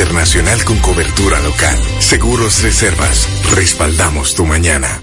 [0.00, 1.78] internacional con cobertura local.
[1.98, 5.02] Seguros Reservas, respaldamos tu mañana.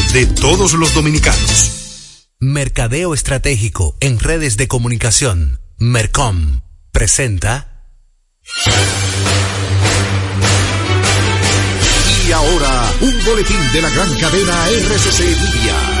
[0.09, 2.27] de todos los dominicanos.
[2.39, 5.61] Mercadeo Estratégico en redes de comunicación.
[5.77, 6.61] Mercom
[6.91, 7.85] presenta.
[12.27, 16.00] Y ahora, un boletín de la gran cadena RCC Media.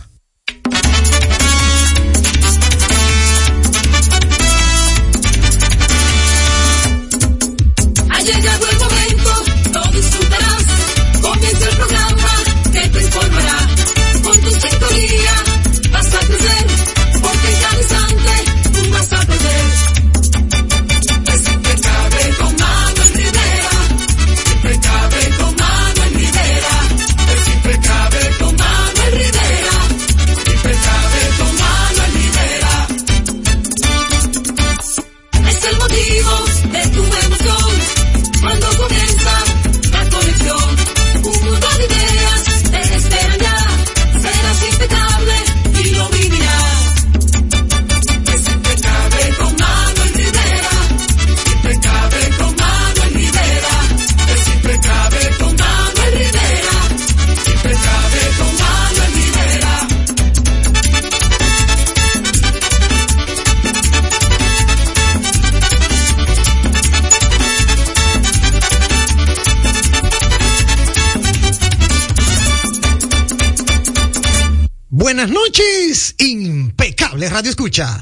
[77.71, 78.01] Escucha.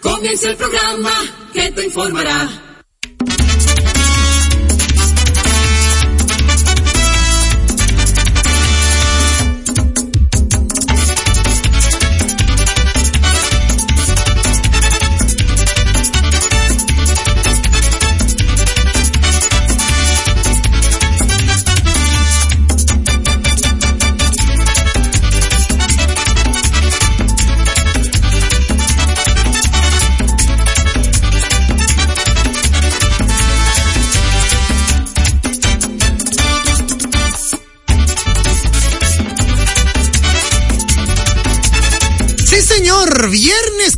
[0.00, 1.12] Comienza el programa
[1.52, 2.69] que te informará.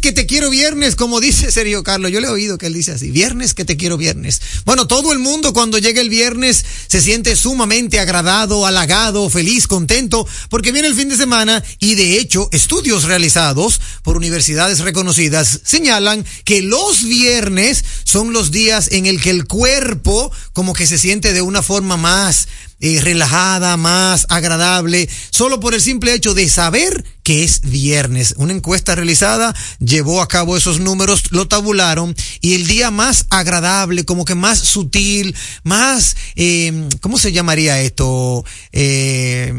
[0.02, 2.10] Que te quiero viernes, como dice Sergio Carlos.
[2.10, 3.10] Yo le he oído que él dice así.
[3.10, 4.42] Viernes que te quiero viernes.
[4.66, 10.26] Bueno, todo el mundo cuando llega el viernes se siente sumamente agradado, halagado, feliz, contento,
[10.50, 16.26] porque viene el fin de semana y de hecho estudios realizados por universidades reconocidas señalan
[16.44, 21.32] que los viernes son los días en el que el cuerpo como que se siente
[21.32, 22.48] de una forma más
[23.00, 28.34] relajada, más agradable, solo por el simple hecho de saber que es viernes.
[28.36, 34.04] Una encuesta realizada llevó a cabo esos números, lo tabularon y el día más agradable,
[34.04, 38.44] como que más sutil, más, eh, ¿cómo se llamaría esto?
[38.72, 39.54] Eh,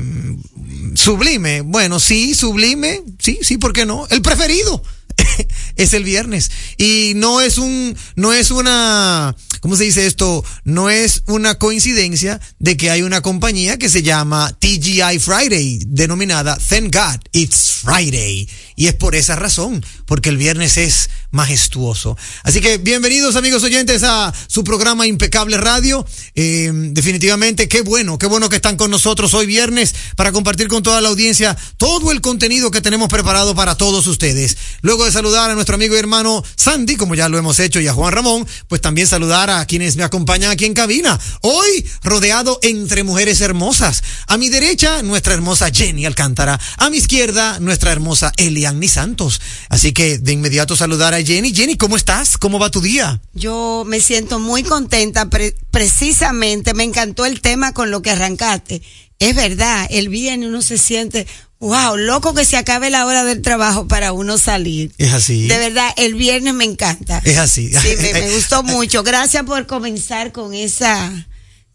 [0.95, 1.61] sublime.
[1.61, 4.05] Bueno, sí, sublime, sí, sí, ¿por qué no?
[4.09, 4.83] El preferido
[5.75, 6.51] es el viernes.
[6.77, 10.43] Y no es un, no es una, ¿cómo se dice esto?
[10.65, 16.57] No es una coincidencia de que hay una compañía que se llama TGI Friday, denominada
[16.57, 18.49] Thank God It's Friday.
[18.75, 22.17] Y es por esa razón, porque el viernes es majestuoso.
[22.43, 26.05] Así que bienvenidos amigos oyentes a su programa Impecable Radio.
[26.35, 30.83] Eh, definitivamente, qué bueno, qué bueno que están con nosotros hoy viernes para compartir con
[30.83, 34.57] toda la audiencia todo el contenido que tenemos preparado para todos ustedes.
[34.81, 37.87] Luego de saludar a nuestro amigo y hermano Sandy, como ya lo hemos hecho, y
[37.87, 41.19] a Juan Ramón, pues también saludar a quienes me acompañan aquí en cabina.
[41.41, 44.03] Hoy rodeado entre mujeres hermosas.
[44.27, 46.59] A mi derecha, nuestra hermosa Jenny Alcántara.
[46.77, 48.31] A mi izquierda, nuestra hermosa
[48.63, 49.41] Eliani Santos.
[49.69, 51.53] Así que de inmediato saludar a Jenny.
[51.53, 52.37] Jenny, ¿cómo estás?
[52.37, 53.19] ¿Cómo va tu día?
[53.33, 58.81] Yo me siento muy contenta, pre- precisamente me encantó el tema con lo que arrancaste.
[59.19, 61.27] Es verdad, el viernes uno se siente,
[61.59, 64.91] wow, loco que se acabe la hora del trabajo para uno salir.
[64.97, 65.47] Es así.
[65.47, 67.21] De verdad, el viernes me encanta.
[67.25, 67.69] Es así.
[67.71, 69.03] Sí, me, me gustó mucho.
[69.03, 71.11] Gracias por comenzar con esa,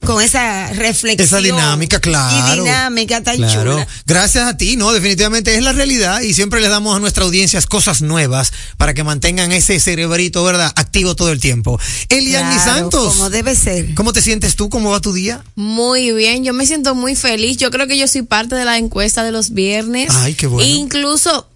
[0.04, 1.26] con esa reflexión.
[1.26, 2.54] Esa dinámica, claro.
[2.54, 3.72] Y dinámica tan Claro.
[3.72, 3.88] chula.
[4.06, 4.92] Gracias a ti, ¿no?
[4.92, 9.04] Definitivamente es la realidad y siempre les damos a nuestra audiencia cosas nuevas para que
[9.04, 10.72] mantengan ese cerebrito, ¿verdad?
[10.76, 11.78] Activo todo el tiempo.
[12.08, 13.16] Eliani Claro, Santos.
[13.16, 13.94] Como debe ser.
[13.94, 14.70] ¿Cómo te sientes tú?
[14.70, 15.42] ¿Cómo va tu día?
[15.56, 17.56] Muy bien, yo me siento muy feliz.
[17.58, 20.10] Yo creo que yo soy parte de la encuesta de los viernes.
[20.14, 20.68] Ay, qué bueno.
[20.70, 21.48] Incluso,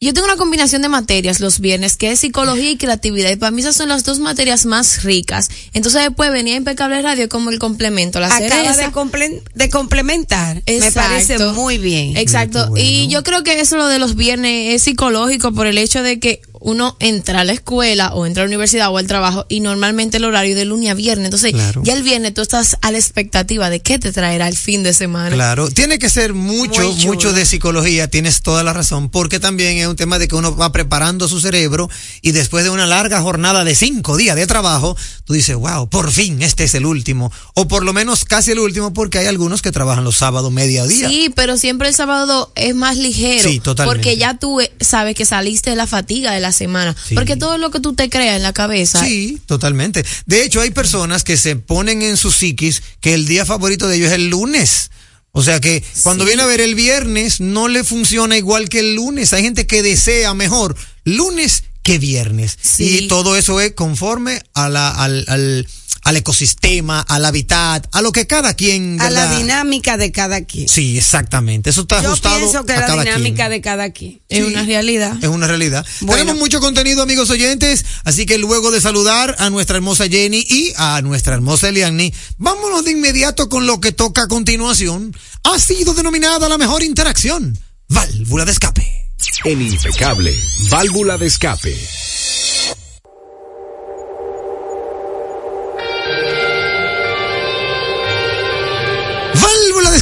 [0.00, 3.30] yo tengo una combinación de materias los viernes, que es psicología y creatividad.
[3.30, 5.48] Y para mí esas son las dos materias más ricas.
[5.72, 10.62] Entonces después venía Impecable Radio como el complemento, la Acaba de, comple- de complementar.
[10.66, 12.16] Me parece muy bien.
[12.16, 12.68] Exacto.
[12.70, 12.84] Bueno.
[12.84, 16.20] Y yo creo que eso lo de los viernes es psicológico por el hecho de
[16.20, 19.60] que uno entra a la escuela o entra a la universidad o al trabajo y
[19.60, 21.26] normalmente el horario de lunes a viernes.
[21.26, 21.82] Entonces, Claro.
[21.84, 24.92] ya el viernes tú estás a la expectativa de qué te traerá el fin de
[24.94, 25.34] semana.
[25.34, 29.86] Claro, tiene que ser mucho, mucho de psicología, tienes toda la razón, porque también es
[29.86, 31.88] un tema de que uno va preparando su cerebro
[32.22, 36.10] y después de una larga jornada de cinco días de trabajo, tú dices, wow, por
[36.10, 39.62] fin este es el último, o por lo menos casi el último, porque hay algunos
[39.62, 41.08] que trabajan los sábados mediodía.
[41.08, 43.48] Sí, pero siempre el sábado es más ligero.
[43.48, 43.96] Sí, totalmente.
[43.98, 46.94] Porque ya tú eh, sabes que saliste de la fatiga de la semana.
[47.06, 47.14] Sí.
[47.14, 49.04] Porque todo lo que tú te creas en la cabeza.
[49.04, 50.04] Sí, totalmente.
[50.26, 53.96] De hecho, hay personas que se ponen en su psiquis que el día favorito de
[53.96, 54.90] ellos es el lunes.
[55.32, 56.28] O sea que cuando Sí.
[56.28, 59.32] viene a ver el viernes no le funciona igual que el lunes.
[59.32, 60.74] Hay gente que desea mejor
[61.04, 62.58] lunes que viernes.
[62.60, 62.98] Sí.
[63.04, 65.68] Y todo eso es conforme a la, al, al,
[66.08, 68.98] al ecosistema, al hábitat, a lo que cada quien...
[68.98, 70.66] A la dinámica de cada quien.
[70.66, 71.68] Sí, exactamente.
[71.68, 73.50] Eso está Yo ajustado pienso que a la cada dinámica quien.
[73.50, 74.22] de cada quien.
[74.30, 74.44] Es Sí.
[74.44, 75.18] una realidad.
[75.20, 75.84] Es una realidad.
[76.00, 76.22] Bueno.
[76.22, 80.72] Tenemos mucho contenido, amigos oyentes, así que luego de saludar a nuestra hermosa Jenny y
[80.78, 85.14] a nuestra hermosa Eliani, vámonos de inmediato con lo que toca a continuación.
[85.44, 87.58] Ha sido denominada la mejor interacción,
[87.90, 89.10] válvula de escape.
[89.44, 90.34] En Impecable,
[90.70, 91.76] válvula de escape.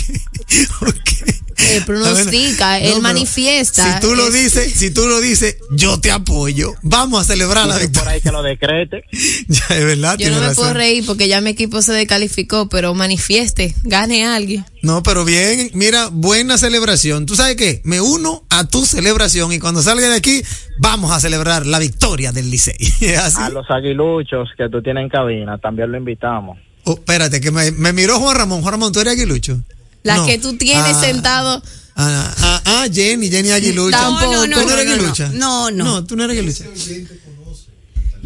[0.81, 1.29] ok.
[1.73, 3.95] Él pronostica, No, él manifiesta.
[3.95, 6.73] Si tú lo Es- dices, si tú lo dices, yo te apoyo.
[6.83, 8.13] Vamos a celebrar la Dicen por victoria.
[8.13, 9.05] ahí que lo decrete.
[9.49, 10.57] Ya, es verdad, Yo no me razón.
[10.57, 14.65] puedo reír porque ya mi equipo se descalificó, pero manifieste, gane alguien.
[14.83, 17.27] No, pero bien, mira, buena celebración.
[17.27, 17.83] ¿Tú sabes qué?
[17.85, 20.43] Me uno a tu celebración y cuando salga de aquí,
[20.79, 22.77] vamos a celebrar la victoria del Licey.
[23.37, 26.57] A los aguiluchos que tú tienes en cabina, también lo invitamos.
[26.91, 28.63] Oh, espérate, que me, me miró Juan Ramón.
[28.63, 29.61] Juan Ramón, ¿tú eres aguilucho?
[30.05, 30.27] La No.
[30.27, 31.63] que tú tienes Ah, sentado.
[31.97, 33.99] Ah, ah, ah, Jenny, Jenny Aguilucha.
[33.99, 34.33] Tampoco.
[34.33, 34.97] No, no, ¿Tú no, eres no, no.
[34.97, 35.29] aguilucha?
[35.35, 35.85] No, no.
[35.85, 36.65] No, tú no eres aguilucha.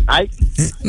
[0.07, 0.29] Ay,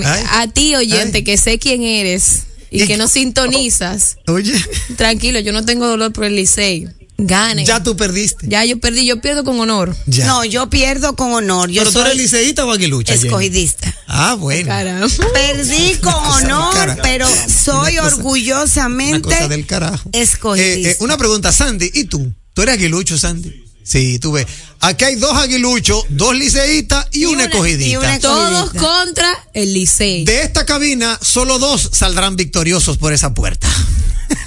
[0.04, 1.24] Ay, A ti, oyente, Ay.
[1.24, 4.18] que sé quién eres y, Y- que no sintonizas.
[4.28, 4.54] Oye,
[4.98, 6.88] Tranquilo, yo no tengo dolor por el Licey.
[7.26, 7.66] Gane.
[7.66, 8.48] ya tú perdiste.
[8.48, 9.96] Ya yo perdí, yo pierdo con honor.
[10.06, 10.26] Ya.
[10.28, 11.70] No, yo pierdo con honor.
[11.70, 13.14] Yo ¿Pero tú eres liceísta o aguilucha?
[13.14, 13.28] Jenny?
[13.28, 13.96] escogidista.
[14.08, 14.68] Ah, bueno.
[14.68, 15.08] Caramba.
[15.34, 20.10] Perdí con honor, pero soy Una cosa- orgullosamente Una cosa del carajo.
[20.12, 20.90] escogidista.
[20.90, 22.32] Eh, eh, una pregunta, Sandy, ¿y tú?
[22.54, 23.64] ¿Tú eres aguilucho, Sandy?
[23.84, 24.46] Sí, tú ves.
[24.80, 27.90] Aquí hay dos aguiluchos, dos liceístas y, una una- escogidita.
[27.90, 28.80] y una- Todos Escogidista.
[28.80, 30.24] contra el Licey.
[30.26, 33.68] De esta cabina, solo dos saldrán victoriosos por esa puerta.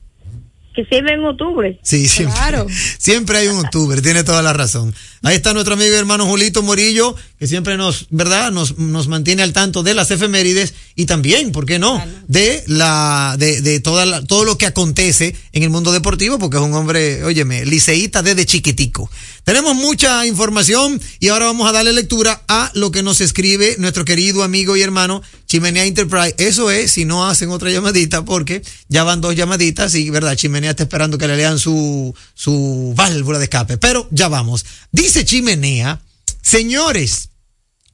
[0.72, 1.80] que siempre en octubre.
[1.82, 2.36] Sí, siempre.
[2.36, 2.66] Claro.
[2.98, 4.94] Siempre hay un octubre, tiene toda la razón.
[5.22, 8.52] Ahí está nuestro amigo y hermano Julito Morillo, que siempre nos, ¿verdad?
[8.52, 12.02] Nos, nos mantiene al tanto de las efemérides y también, ¿por qué no?
[12.28, 16.58] De la, de, de toda la- todo lo que acontece en el mundo deportivo, porque
[16.58, 19.10] es un hombre, óyeme, liceísta desde chiquitico.
[19.44, 24.04] Tenemos mucha información y ahora vamos a darle lectura a lo que nos escribe nuestro
[24.04, 26.34] querido amigo y hermano Chimenea Enterprise.
[26.38, 30.36] Eso es si no hacen otra llamadita, porque ya van dos llamaditas y, ¿verdad?
[30.36, 33.78] Chimenea está esperando que le lean su, su válvula de escape.
[33.78, 34.64] Pero ya vamos.
[34.92, 36.00] Dice Chimenea,
[36.42, 37.29] señores,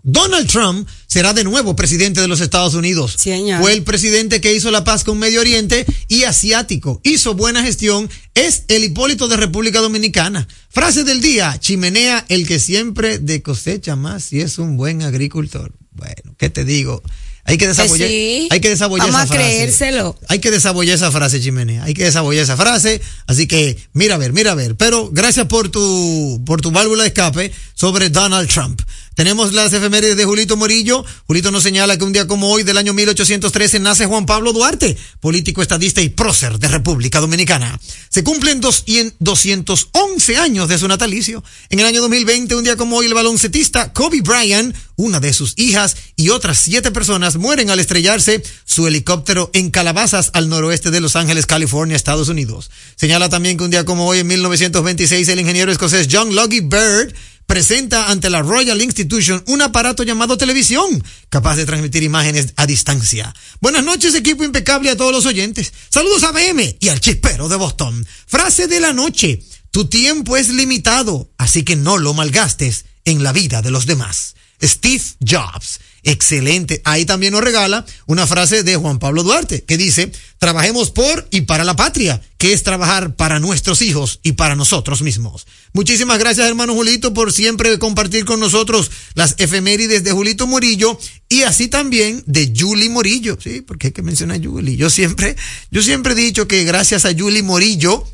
[0.08, 3.16] Donald Trump será de nuevo presidente de los Estados Unidos.
[3.18, 3.60] Señor.
[3.60, 7.00] Fue el presidente que hizo la paz con Medio Oriente y asiático.
[7.02, 8.08] Hizo buena gestión.
[8.34, 10.46] Es el Hipólito de República Dominicana.
[10.68, 11.58] Frase del día.
[11.58, 15.72] Chimenea, el que siempre de cosecha más y es un buen agricultor.
[15.90, 17.02] Bueno, ¿qué te digo?
[17.48, 18.48] Hay que desabollar, sí.
[18.50, 19.54] hay que desabollar Vamos esa a frase.
[19.54, 20.18] creérselo.
[20.28, 21.84] Hay que desabollar esa frase, Chimenea.
[21.84, 23.00] Hay que desabollar esa frase.
[23.26, 24.74] Así que, mira a ver, mira a ver.
[24.76, 28.82] Pero gracias por tu, por tu válvula de escape sobre Donald Trump.
[29.16, 31.02] Tenemos las efemérides de Julito Morillo.
[31.26, 34.94] Julito nos señala que un día como hoy, del año 1813, nace Juan Pablo Duarte,
[35.20, 37.80] político, estadista y prócer de República Dominicana.
[38.10, 41.42] Se cumplen dos y en 211 años de su natalicio.
[41.70, 45.54] En el año 2020, un día como hoy, el baloncetista Kobe Bryant, una de sus
[45.56, 51.00] hijas y otras siete personas mueren al estrellarse su helicóptero en Calabazas, al noroeste de
[51.00, 52.70] Los Ángeles, California, Estados Unidos.
[52.96, 57.14] Señala también que un día como hoy, en 1926, el ingeniero escocés John Logie Bird
[57.46, 63.34] presenta ante la Royal Institution un aparato llamado televisión, capaz de transmitir imágenes a distancia.
[63.60, 65.72] Buenas noches, equipo impecable a todos los oyentes.
[65.88, 68.06] Saludos a BM y al chispero de Boston.
[68.26, 69.40] Frase de la noche.
[69.70, 74.34] Tu tiempo es limitado, así que no lo malgastes en la vida de los demás.
[74.62, 75.80] Steve Jobs.
[76.02, 76.80] Excelente.
[76.84, 81.42] Ahí también nos regala una frase de Juan Pablo Duarte que dice, trabajemos por y
[81.42, 85.46] para la patria, que es trabajar para nuestros hijos y para nosotros mismos.
[85.72, 91.42] Muchísimas gracias hermano Julito por siempre compartir con nosotros las efemérides de Julito Morillo y
[91.42, 93.38] así también de Julie Morillo.
[93.42, 94.76] Sí, porque hay que mencionar a Julie.
[94.76, 95.36] Yo siempre,
[95.70, 98.06] yo siempre he dicho que gracias a Julie Morillo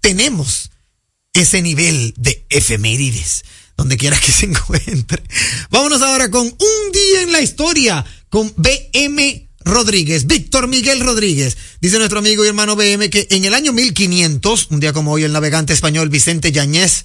[0.00, 0.70] tenemos
[1.32, 3.44] ese nivel de efemérides.
[3.76, 5.22] donde quiera que se encuentre.
[5.70, 11.56] Vámonos ahora con un día en la historia con BM Rodríguez, Víctor Miguel Rodríguez.
[11.80, 15.24] Dice nuestro amigo y hermano BM que en el año 1500, un día como hoy,
[15.24, 17.04] el navegante español Vicente Yañez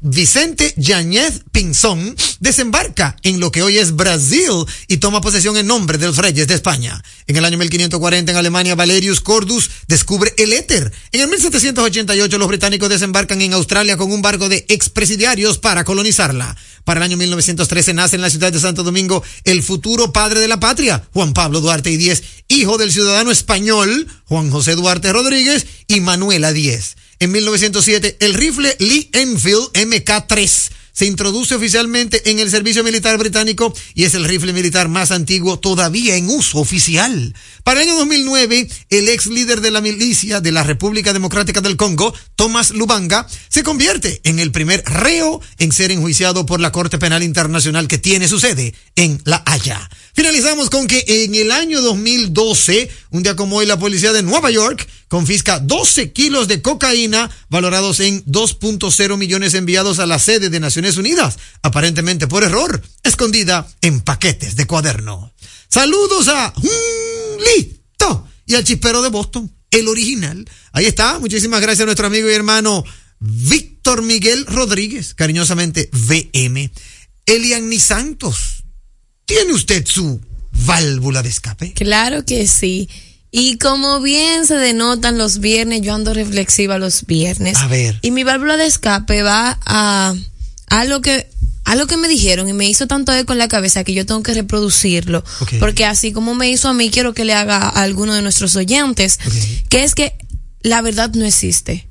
[0.00, 5.98] Vicente Yañez Pinzón desembarca en lo que hoy es Brasil y toma posesión en nombre
[5.98, 7.02] de los reyes de España.
[7.26, 10.92] En el año 1540 en Alemania Valerius Cordus descubre el éter.
[11.10, 16.54] En el 1788 los británicos desembarcan en Australia con un barco de expresidiarios para colonizarla.
[16.84, 20.48] Para el año 1913 nace en la ciudad de Santo Domingo el futuro padre de
[20.48, 25.66] la patria, Juan Pablo Duarte y Díez, hijo del ciudadano español Juan José Duarte Rodríguez
[25.88, 26.96] y Manuela Díez.
[27.20, 33.74] En 1907, el rifle Lee Enfield MK3 se introduce oficialmente en el servicio militar británico
[33.94, 37.34] y es el rifle militar más antiguo todavía en uso oficial.
[37.64, 41.76] Para el año 2009, el ex líder de la milicia de la República Democrática del
[41.76, 46.98] Congo, Thomas Lubanga, se convierte en el primer reo en ser enjuiciado por la Corte
[46.98, 49.90] Penal Internacional que tiene su sede en La Haya.
[50.14, 54.52] Finalizamos con que en el año 2012, un día como hoy, la policía de Nueva
[54.52, 60.58] York confisca 12 kilos de cocaína valorados en 2.0 millones enviados a la sede de
[60.58, 65.32] Naciones Unidas, aparentemente por error, escondida en paquetes de cuaderno.
[65.68, 66.52] Saludos a
[67.38, 70.50] Listo y al chispero de Boston, el original.
[70.72, 72.82] Ahí está, muchísimas gracias a nuestro amigo y hermano
[73.20, 76.72] Víctor Miguel Rodríguez, cariñosamente VM.
[77.24, 78.64] Eliani Santos,
[79.24, 80.20] ¿tiene usted su
[80.66, 81.72] válvula de escape?
[81.72, 82.88] Claro que sí.
[83.36, 87.56] Y como bien se denotan los viernes, yo ando reflexiva los viernes.
[87.56, 87.98] A ver.
[88.00, 90.14] Y mi válvula de escape va a,
[90.68, 91.28] a lo que
[91.64, 94.06] a lo que me dijeron y me hizo tanto eco en la cabeza que yo
[94.06, 95.24] tengo que reproducirlo.
[95.58, 98.54] Porque así como me hizo a mí, quiero que le haga a alguno de nuestros
[98.54, 99.18] oyentes,
[99.68, 100.14] que es que
[100.62, 101.88] la verdad no existe.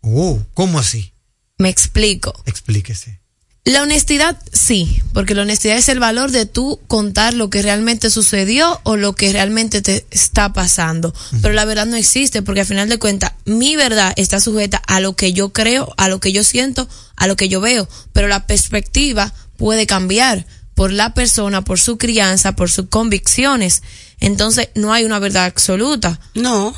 [0.00, 1.12] Oh, ¿cómo así?
[1.58, 2.42] Me explico.
[2.46, 3.20] Explíquese.
[3.68, 8.08] La honestidad, sí, porque la honestidad es el valor de tú contar lo que realmente
[8.08, 11.14] sucedió o lo que realmente te está pasando.
[11.42, 15.00] Pero la verdad no existe, porque al final de cuentas, mi verdad está sujeta a
[15.00, 17.86] lo que yo creo, a lo que yo siento, a lo que yo veo.
[18.14, 23.82] Pero la perspectiva puede cambiar por la persona, por su crianza, por sus convicciones.
[24.18, 26.18] Entonces, no hay una verdad absoluta.
[26.34, 26.74] No.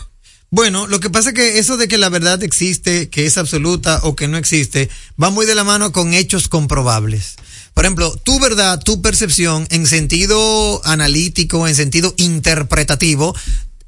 [0.52, 4.00] Bueno, lo que pasa es que eso de que la verdad existe, que es absoluta
[4.02, 4.90] o que no existe,
[5.22, 7.36] va muy de la mano con hechos comprobables.
[7.72, 13.34] Por ejemplo, tu verdad, tu percepción en sentido analítico, en sentido interpretativo,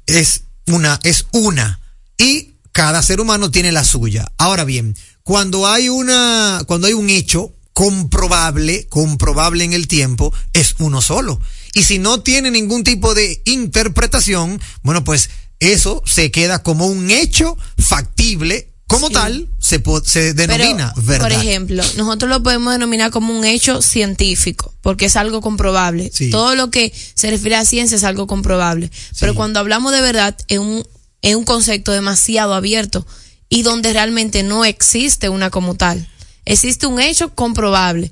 [0.05, 1.81] es una, es una.
[2.17, 4.31] Y cada ser humano tiene la suya.
[4.37, 10.75] Ahora bien, cuando hay una, cuando hay un hecho comprobable, comprobable en el tiempo, es
[10.79, 11.41] uno solo.
[11.73, 15.29] Y si no tiene ningún tipo de interpretación, bueno, pues
[15.71, 21.29] eso se queda como un hecho factible, como tal, se, se denomina Pero, verdad.
[21.29, 26.11] Por ejemplo, nosotros lo podemos denominar como un hecho científico, porque es algo comprobable.
[26.13, 26.29] Sí.
[26.29, 28.91] Todo lo que se refiere a ciencia es algo comprobable.
[29.19, 30.85] Pero cuando hablamos de verdad, es un,
[31.21, 33.05] es un concepto demasiado abierto
[33.49, 36.07] y donde realmente no existe una como tal.
[36.45, 38.11] Existe un hecho comprobable.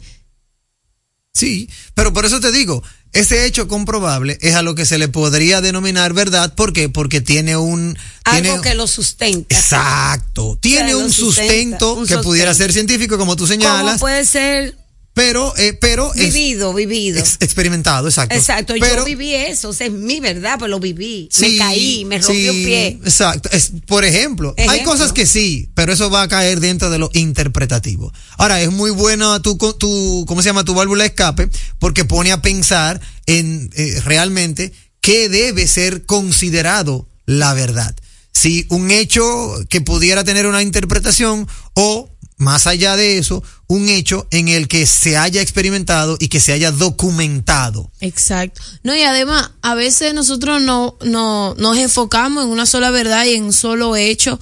[1.33, 2.83] Sí, pero por eso te digo,
[3.13, 6.54] ese hecho comprobable es a lo que se le podría denominar verdad.
[6.56, 6.89] ¿Por qué?
[6.89, 7.97] Porque tiene un...
[8.24, 9.56] Algo tiene- que lo sustenta.
[9.56, 10.58] Exacto.
[10.62, 14.78] Tiene un sustenta, sustento un que pudiera ser científico, como tú Como señalas, puede ser
[15.13, 17.19] pero, eh, pero vivido, vivido.
[17.19, 18.36] ex- experimentado, exacto.
[18.36, 21.28] Exacto, Pero- yo viví eso, o sea, es mi verdad, pues lo viví.
[21.32, 22.88] Sí, me caí, me rompí un sí, pie.
[23.04, 23.50] Exacto.
[23.52, 27.10] Es, por ejemplo, hay cosas que sí, pero eso va a caer dentro de lo
[27.13, 28.13] interpretativo.
[28.38, 30.63] Ahora, es muy buena tu, tu ¿cómo se llama?
[30.63, 34.71] Tu válvula de escape, porque pone a pensar en eh, realmente
[35.02, 37.95] qué debe ser considerado la verdad.
[38.34, 39.26] Si un hecho
[39.69, 41.47] que pudiera tener una interpretación
[41.82, 46.39] o más allá de eso, un hecho en el que se haya experimentado y que
[46.39, 47.91] se haya documentado.
[48.02, 48.62] Exacto.
[48.84, 53.36] No, y además, a veces nosotros no, no nos enfocamos en una sola verdad y
[53.36, 54.39] en un solo hecho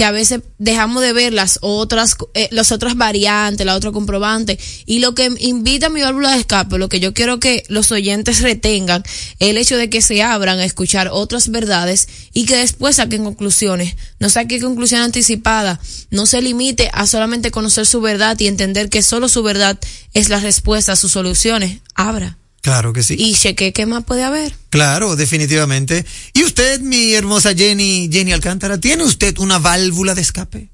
[0.00, 4.58] que a veces dejamos de ver las otras, eh, las otras variantes, la otra comprobante.
[4.86, 7.92] Y lo que invita a mi válvula de escape, lo que yo quiero que los
[7.92, 9.02] oyentes retengan,
[9.40, 13.94] el hecho de que se abran a escuchar otras verdades y que después saquen conclusiones.
[14.20, 15.78] No saquen conclusión anticipada.
[16.10, 19.78] No se limite a solamente conocer su verdad y entender que solo su verdad
[20.14, 21.80] es la respuesta a sus soluciones.
[21.94, 23.16] Abra Claro que sí.
[23.18, 24.54] y cheque qué más puede haber.
[24.68, 26.04] Claro, definitivamente.
[26.34, 30.70] ¿Y usted, mi hermosa Jenny, Jenny Alcántara, tiene usted una válvula de escape?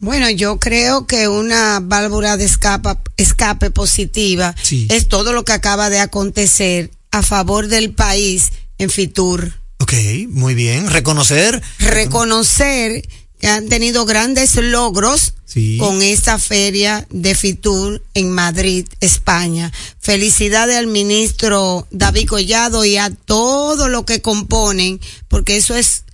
[0.00, 4.86] Bueno, yo creo que una válvula de escape, escape positiva Sí.
[4.90, 9.52] es todo lo que acaba de acontecer a favor del país en Fitur.
[9.80, 9.92] Ok,
[10.28, 10.88] muy bien.
[10.90, 11.62] Reconocer.
[11.78, 13.02] Reconocer
[13.38, 15.78] que han tenido grandes logros Sí.
[15.78, 19.72] con esta feria de Fitur en Madrid, España.
[19.98, 26.04] Felicidades al ministro David Collado y a todo lo que componen, porque eso es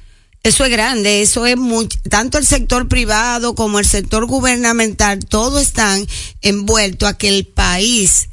[0.44, 5.62] eso es grande, eso es muy, tanto el sector privado como el sector gubernamental, todos
[5.62, 6.06] están
[6.42, 8.28] envueltos a que el país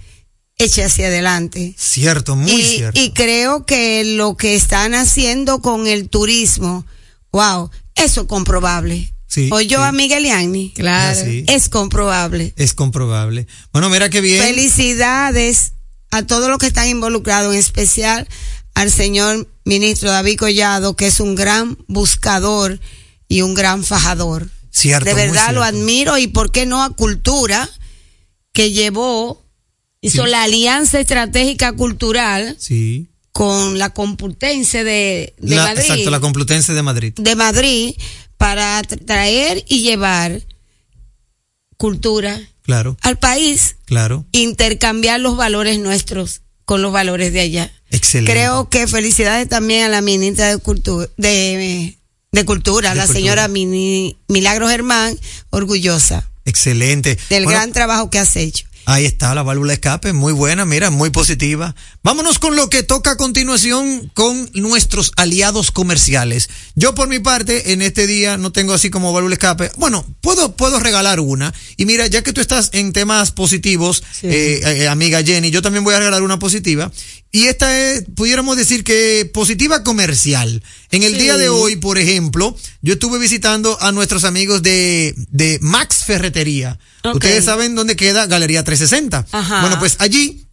[0.57, 1.73] eche hacia adelante.
[1.77, 2.99] Cierto, muy y, cierto.
[2.99, 6.85] y creo que lo que están haciendo con el turismo,
[7.31, 9.13] wow, eso es comprobable.
[9.27, 9.83] Sí, o yo sí.
[9.83, 11.17] a Miguel Yanni, Claro.
[11.19, 11.45] Ah, sí.
[11.47, 12.53] es comprobable.
[12.57, 13.47] Es comprobable.
[13.71, 14.43] Bueno, mira qué bien.
[14.43, 15.73] Felicidades
[16.11, 18.27] a todos los que están involucrados, en especial
[18.73, 22.79] al señor ministro David Collado, que es un gran buscador
[23.29, 24.49] y un gran fajador.
[24.69, 27.69] Cierto, De verdad lo admiro y por qué no a Cultura,
[28.53, 29.45] que llevó,
[30.01, 30.29] hizo Sí.
[30.31, 33.10] la alianza estratégica cultural Sí.
[33.31, 37.13] Con la Complutense de, de La- Madrid exacto, la Complutense de Madrid.
[37.15, 37.95] de Madrid
[38.37, 40.41] para tra- traer y llevar
[41.77, 44.25] cultura Claro, al país, claro.
[44.31, 47.71] intercambiar los valores nuestros con los valores de allá.
[47.89, 48.31] Excelente.
[48.31, 51.97] Creo que felicidades también a la ministra de Cultura, de,
[52.31, 53.19] de Cultura, De la Cultura.
[53.19, 55.17] señora Mini- Milagro Germán,
[55.49, 57.17] orgullosa Excelente.
[57.29, 58.65] del Bueno, gran trabajo que has hecho.
[58.85, 61.75] Ahí está la válvula de escape, muy buena, mira, muy positiva.
[62.03, 66.49] Vámonos con lo que toca a continuación con nuestros aliados comerciales.
[66.75, 69.71] Yo por mi parte, en este día no tengo así como válvula de escape.
[69.77, 71.53] Bueno, puedo, puedo regalar una.
[71.77, 75.83] Y mira, ya que tú estás en temas positivos, eh, eh, amiga Jenny, yo también
[75.83, 76.91] voy a regalar una positiva.
[77.33, 80.61] Y esta es, pudiéramos decir que positiva comercial.
[80.91, 81.19] En el Sí.
[81.21, 86.77] día de hoy, por ejemplo, yo estuve visitando a nuestros amigos de, de Max Ferretería.
[87.13, 89.25] Ustedes saben dónde queda Galería 360.
[89.31, 89.61] Ajá.
[89.61, 90.45] Bueno, pues allí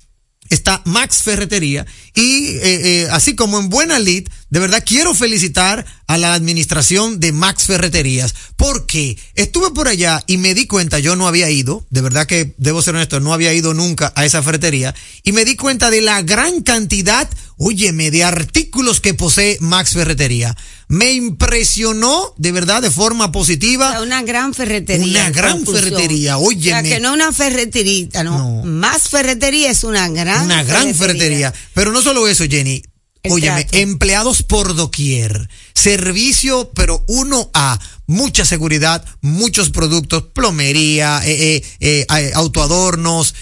[0.50, 1.84] está Max Ferretería
[2.18, 7.20] y eh, eh, así como en Buena Lid, de verdad quiero felicitar a la administración
[7.20, 11.86] de Max Ferreterías porque estuve por allá y me di cuenta, yo no había ido,
[11.90, 15.44] de verdad que debo ser honesto, no había ido nunca a esa ferretería y me
[15.44, 20.56] di cuenta de la gran cantidad, óyeme, de artículos que posee Max Ferretería.
[20.90, 23.88] Me impresionó de verdad de forma positiva.
[23.88, 25.04] O sea, una gran ferretería.
[25.06, 26.88] Una gran ferretería, O sea, óyeme.
[26.88, 28.62] que no una ferreterita, no.
[28.64, 31.52] Más ferretería es una gran Una gran ferretería.
[31.74, 32.82] Pero no solo eso, Jenny.
[33.28, 35.50] Óyeme, empleados por doquier.
[35.74, 43.34] Servicio, pero uno a mucha seguridad, muchos productos, plomería, eh, eh, eh, autoadornos,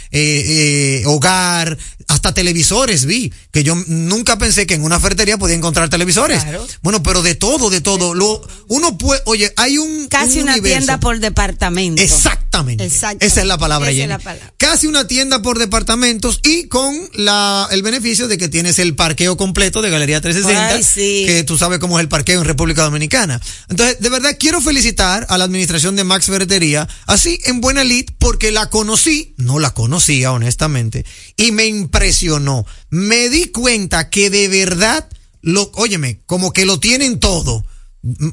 [1.04, 6.42] hogar, hasta televisores vi, que yo nunca pensé que en una ferretería podía encontrar televisores.
[6.42, 6.66] Claro.
[6.82, 8.14] Bueno, pero de todo, de todo.
[8.14, 10.78] Lo, uno puede, oye, hay un Casi un una universo.
[10.78, 12.02] tienda por departamento.
[12.56, 12.84] Exactamente.
[12.84, 13.26] Exactamente.
[13.26, 14.08] Esa es la palabra, Esa es Jenny.
[14.08, 14.54] la palabra.
[14.56, 19.36] Casi una tienda por departamentos y con la, el beneficio de que tienes el parqueo
[19.36, 20.74] completo de Galería 360.
[20.74, 21.24] Ay, sí.
[21.26, 23.40] Que tú sabes cómo es el parqueo en República Dominicana.
[23.68, 28.06] Entonces, de verdad, quiero felicitar a la administración de Max Ferretería, así en buena lid,
[28.18, 31.04] porque la conocí, no la conocía, honestamente,
[31.36, 32.66] y me impresionó.
[32.90, 35.08] Me di cuenta que de verdad,
[35.42, 37.64] lo, óyeme, como que lo tienen todo.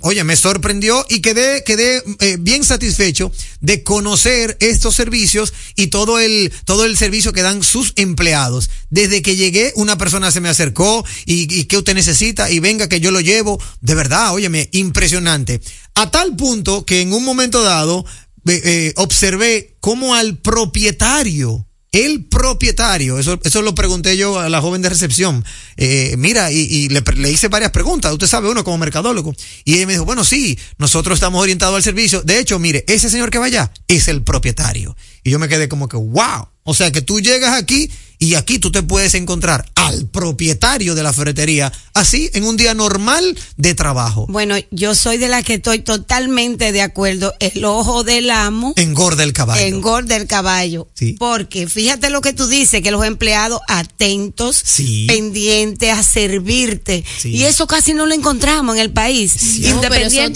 [0.02, 3.32] Oye, me sorprendió y quedé, quedé eh, bien satisfecho
[3.62, 8.70] de conocer estos servicios y todo el, todo el servicio que dan sus empleados.
[8.90, 12.90] Desde que llegué, una persona se me acercó y, y qué usted necesita y venga
[12.90, 13.62] que yo lo llevo.
[13.82, 15.62] De verdad, óyeme, impresionante.
[15.96, 18.06] A tal punto que en un momento dado
[18.46, 24.62] eh, eh, observé cómo al propietario el propietario, eso, eso lo pregunté yo a la
[24.62, 25.46] joven de recepción.
[25.78, 28.12] Eh, mira, y, y le, le hice varias preguntas.
[28.12, 29.36] Usted sabe, uno como mercadólogo.
[29.64, 32.24] Y ella me dijo, bueno, sí, nosotros estamos orientados al servicio.
[32.24, 34.98] De hecho, mire, ese señor que va allá es el propietario.
[35.24, 36.48] Y yo me quedé como que, wow.
[36.64, 37.92] O sea que tú llegas aquí
[38.24, 42.74] y aquí tú te puedes encontrar al propietario de la ferretería, así en un día
[42.74, 44.26] normal de trabajo.
[44.30, 47.34] Bueno, yo soy de la que estoy totalmente de acuerdo.
[47.40, 49.66] El ojo del amo Engorda el caballo.
[49.66, 50.88] engorda el caballo.
[50.94, 51.16] Sí.
[51.20, 55.06] Porque fíjate lo que tú dices, que los empleados atentos, Sí.
[55.08, 57.04] pendientes a servirte.
[57.20, 57.30] Sí.
[57.32, 59.36] Y eso casi no lo encontramos en el país.
[59.60, 60.34] Independientemente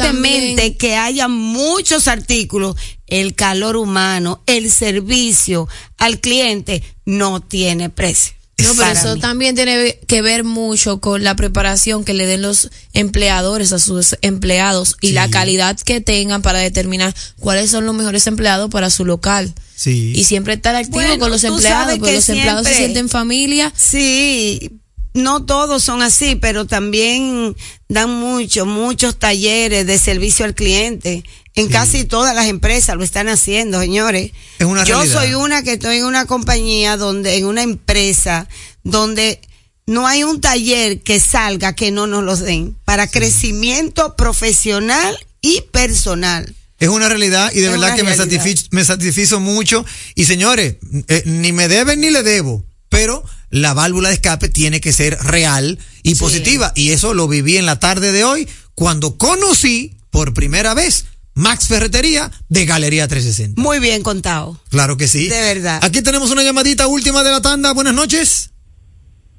[0.56, 2.76] también- que haya muchos artículos,
[3.08, 5.68] el calor humano, el servicio
[5.98, 8.38] al cliente no tiene precio.
[8.60, 9.22] No, pero eso mí.
[9.22, 14.18] también tiene que ver mucho con la preparación que le den los empleadores a sus
[14.24, 19.06] empleados y la calidad que tengan para determinar cuáles son los mejores empleados para su
[19.06, 19.54] local.
[19.76, 20.12] Sí.
[20.16, 23.72] Y siempre estar activo Bueno, con los empleados, porque que los empleados se sienten familia.
[23.76, 24.72] Sí,
[25.14, 27.56] no todos son así, pero también
[27.90, 31.24] dan mucho, muchos talleres de servicio al cliente.
[31.58, 34.32] En casi todas las empresas lo están haciendo, señores.
[34.60, 35.22] Es una Yo realidad.
[35.22, 38.48] soy una que estoy en una compañía donde, en una empresa
[38.84, 39.42] donde
[39.88, 45.62] no hay un taller que salga que no nos los den para crecimiento profesional y
[45.72, 46.54] personal.
[46.78, 49.84] Es una realidad y de Es verdad que me satisfizo mucho.
[50.14, 50.76] Y señores,
[51.08, 55.18] eh, ni me deben ni le debo, pero la válvula de escape tiene que ser
[55.24, 56.72] real y positiva.
[56.76, 61.06] Y eso lo viví en la tarde de hoy cuando conocí por primera vez
[61.38, 63.62] Max Ferretería de Galería 360.
[63.62, 64.58] Muy bien contado.
[64.72, 65.30] Claro que sí.
[65.30, 65.80] De verdad.
[65.84, 67.74] Aquí tenemos una llamadita última de la tanda.
[67.74, 68.52] Buenas noches.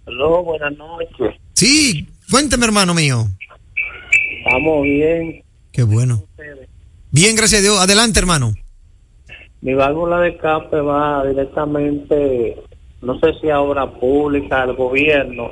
[0.07, 1.35] Aló, buenas noches.
[1.55, 3.27] Sí, cuénteme, hermano mío.
[4.45, 5.43] Estamos bien.
[5.73, 6.25] Qué bueno.
[7.11, 7.81] Bien, gracias a Dios.
[7.81, 8.55] Adelante, hermano.
[9.61, 12.55] Mi válvula de escape va directamente,
[13.03, 15.51] no sé si a obra pública, al gobierno,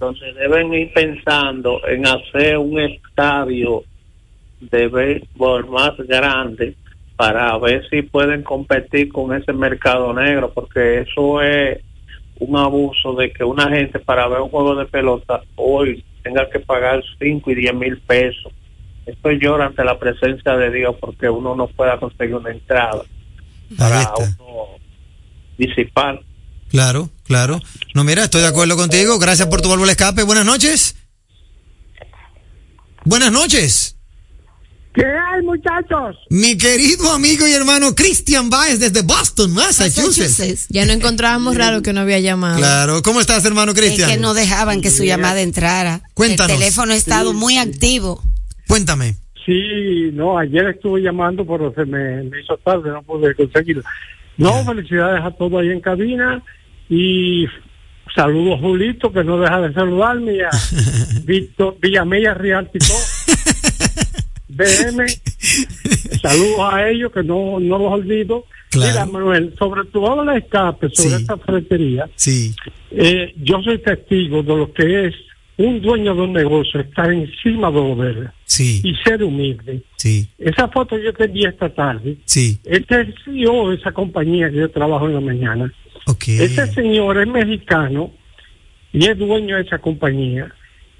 [0.00, 3.84] donde deben ir pensando en hacer un estadio
[4.70, 6.76] de béisbol más grande
[7.16, 11.80] para ver si pueden competir con ese mercado negro, porque eso es
[12.38, 16.60] un abuso de que una gente para ver un juego de pelota hoy tenga que
[16.60, 18.52] pagar 5 y 10 mil pesos.
[19.06, 23.02] Esto llora ante la presencia de Dios porque uno no pueda conseguir una entrada
[23.78, 24.66] para uno
[25.56, 26.20] disipar.
[26.68, 27.60] Claro, claro.
[27.94, 29.18] No, mira, estoy de acuerdo contigo.
[29.18, 30.24] Gracias por tu válvula escape.
[30.24, 30.96] Buenas noches.
[33.04, 33.95] Buenas noches.
[34.96, 36.16] ¿Qué hay, muchachos?
[36.30, 40.66] Mi querido amigo y hermano Christian Baez desde Boston, Massachusetts.
[40.70, 42.56] Ya no encontrábamos raro que no había llamado.
[42.56, 43.02] Claro.
[43.02, 44.08] ¿Cómo estás, hermano Christian?
[44.08, 46.00] Es que no dejaban que su llamada entrara.
[46.14, 46.52] Cuéntanos.
[46.52, 47.36] El teléfono ha estado Sí.
[47.36, 48.22] muy activo.
[48.68, 49.16] Cuéntame.
[49.44, 53.82] Sí, no, ayer estuve llamando, pero se me, me hizo tarde, no pude conseguirlo.
[54.38, 56.42] No, felicidades a todos ahí en cabina
[56.88, 57.44] y
[58.14, 60.48] saludos a Julito, que no deja de saludarme, y a
[61.24, 62.78] Víctor Villamella Rialti,
[64.48, 65.06] BM,
[66.22, 68.44] saludos a ellos, que no, no los olvido.
[68.74, 72.54] Mira, Manuel, sobre tu habla de escape, sobre esta ferretería, Sí.
[72.90, 75.14] eh, yo soy testigo de lo que es
[75.56, 78.82] un dueño de un negocio, estar encima de lo verde Sí.
[78.84, 79.82] y ser humilde.
[79.96, 80.28] Sí.
[80.38, 82.18] Esa foto yo te vi esta tarde.
[82.26, 82.58] Sí.
[82.64, 85.72] Este es el CEO de esa compañía que yo trabajo en la mañana.
[86.06, 86.28] Ok.
[86.28, 88.12] Ese señor es mexicano
[88.92, 90.52] y es dueño de esa compañía.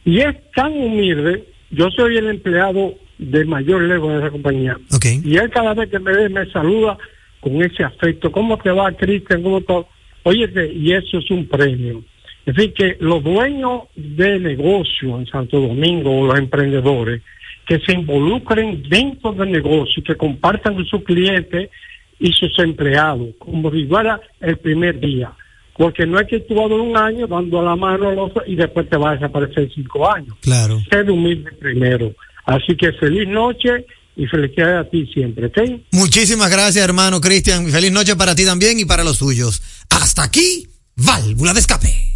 [0.05, 1.45] Y es tan humilde.
[1.71, 4.79] Yo soy el empleado de mayor lego de esa compañía.
[5.25, 6.99] Y él cada vez que me ve me saluda
[7.41, 8.31] con ese afecto.
[8.31, 9.43] ¿Cómo te va, Cristian?
[9.43, 9.89] ¿Cómo todo?
[10.23, 12.03] Óyete, y eso es un premio.
[12.45, 17.23] Es decir, que los dueños de negocio en Santo Domingo o los emprendedores
[17.67, 21.71] que se involucren dentro del negocio que compartan con sus clientes
[22.19, 25.33] y sus empleados, como si fuera el primer día.
[25.77, 28.89] Porque no es que tú vas un año dando la mano al otro y después
[28.89, 30.35] te va a desaparecer cinco años.
[30.41, 30.81] Claro.
[30.91, 32.15] Ser humilde primero.
[32.47, 35.51] Así que feliz noche y felicidades a ti siempre.
[35.93, 37.69] Muchísimas gracias, hermano Cristian.
[37.71, 39.63] Feliz noche para ti también y para los tuyos.
[39.91, 42.16] Hasta aquí, válvula de escape.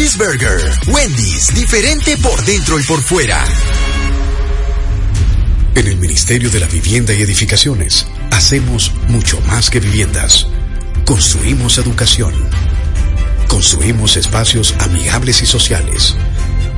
[0.87, 3.45] Wendy's, diferente por dentro y por fuera.
[5.75, 10.47] En el Ministerio de la Vivienda y Edificaciones hacemos mucho más que viviendas.
[11.05, 12.33] Construimos educación.
[13.47, 16.15] Construimos espacios amigables y sociales.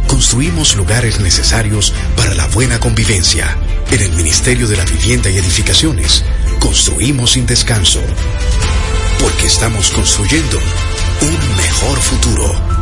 [0.07, 3.57] Construimos lugares necesarios para la buena convivencia.
[3.89, 6.25] En el Ministerio de la Vivienda y Edificaciones
[6.59, 8.01] construimos sin descanso.
[9.17, 10.59] Porque estamos construyendo
[11.21, 12.72] un mejor futuro.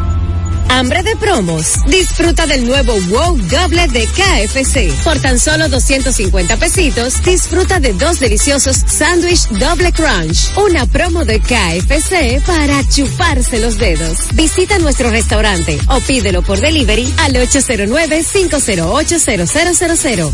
[0.72, 1.74] Hambre de promos.
[1.88, 4.90] Disfruta del nuevo Wow Doble de KFC.
[5.04, 10.50] Por tan solo 250 pesitos, disfruta de dos deliciosos sándwich doble crunch.
[10.56, 14.30] Una promo de KFC para chuparse los dedos.
[14.34, 20.32] Visita nuestro restaurante o pídelo por delivery al 809-508-0000.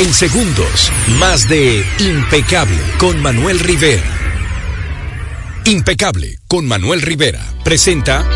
[0.00, 4.02] En segundos, más de Impecable con Manuel Rivera.
[5.66, 8.26] Impecable con Manuel Rivera presenta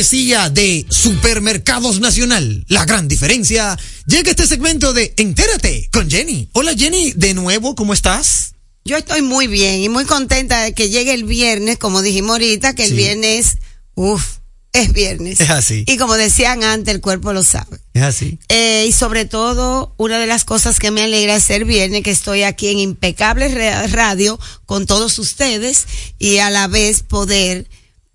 [0.00, 6.48] cortesía de Supermercados Nacional, la gran diferencia, llega este segmento de Entérate con Jenny.
[6.52, 8.54] Hola Jenny, de nuevo, ¿cómo estás?
[8.82, 12.74] Yo estoy muy bien y muy contenta de que llegue el viernes, como dijimos ahorita,
[12.74, 13.58] que el viernes,
[13.94, 14.24] uff,
[14.72, 15.38] es viernes.
[15.38, 15.84] Es así.
[15.86, 17.78] Y como decían antes, el cuerpo lo sabe.
[17.92, 18.38] Es así.
[18.48, 22.10] Eh, y sobre todo, una de las cosas que me alegra es ser viernes, que
[22.10, 23.50] estoy aquí en Impecable
[23.88, 25.86] Radio con todos ustedes
[26.18, 27.68] y a la vez poder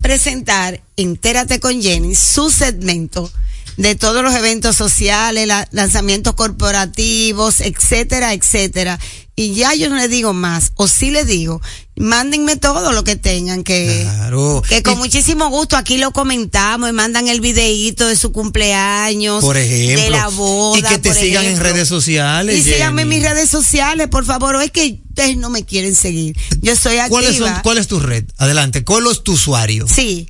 [0.09, 3.31] presentar Entérate con Jenny, su segmento
[3.77, 8.99] de todos los eventos sociales, la- lanzamientos corporativos, etcétera, etcétera.
[9.37, 11.61] Y ya yo no le digo más, o sí le digo,
[11.97, 14.61] mándenme todo lo que tengan, que, Claro.
[14.69, 19.57] que con muchísimo gusto aquí lo comentamos, y mandan el videíto de su cumpleaños, Por
[19.57, 20.03] ejemplo.
[20.03, 20.79] de la boda.
[20.79, 22.57] Y que te sigan en redes sociales.
[22.57, 24.55] Y síganme en mis redes sociales, por favor.
[24.63, 26.37] Es que ustedes no me quieren seguir.
[26.61, 27.09] Yo soy activa.
[27.09, 28.23] ¿Cuáles son, ¿Cuál es tu red?
[28.37, 29.85] Adelante, ¿cuál es tu usuario?
[29.87, 30.29] Sí.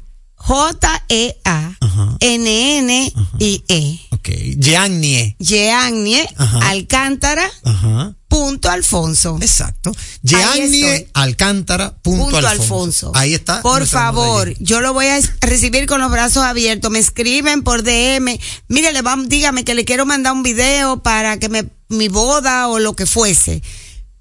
[2.66, 4.00] J-E-A-N-N-I-E.
[4.12, 4.30] Ok.
[4.60, 5.36] Giannie.
[5.40, 6.70] Jeannie Ajá.
[6.70, 8.16] Alcántara Ajá.
[8.36, 9.38] Punto Alfonso.
[9.42, 9.92] Exacto.
[10.24, 11.08] Estoy.
[11.14, 12.62] Alcántara punto, Punto Alfonso.
[12.64, 13.12] Alfonso.
[13.16, 13.62] Ahí está.
[13.62, 16.92] Por favor, yo lo voy a recibir con los brazos abiertos.
[16.92, 18.38] Me escriben por DM.
[18.68, 22.68] Mire, le vamos, dígame que le quiero mandar un video para que me, mi boda
[22.68, 23.62] o lo que fuese.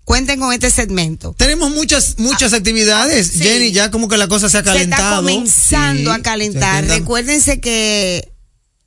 [0.04, 1.34] Cuenten con este segmento.
[1.38, 3.38] Tenemos muchas, muchas actividades, sí.
[3.38, 5.16] Jenny, ya como que la cosa se ha Se está calentado.
[5.22, 6.84] comenzando Sí, a calentar.
[6.86, 8.30] Recuérdense que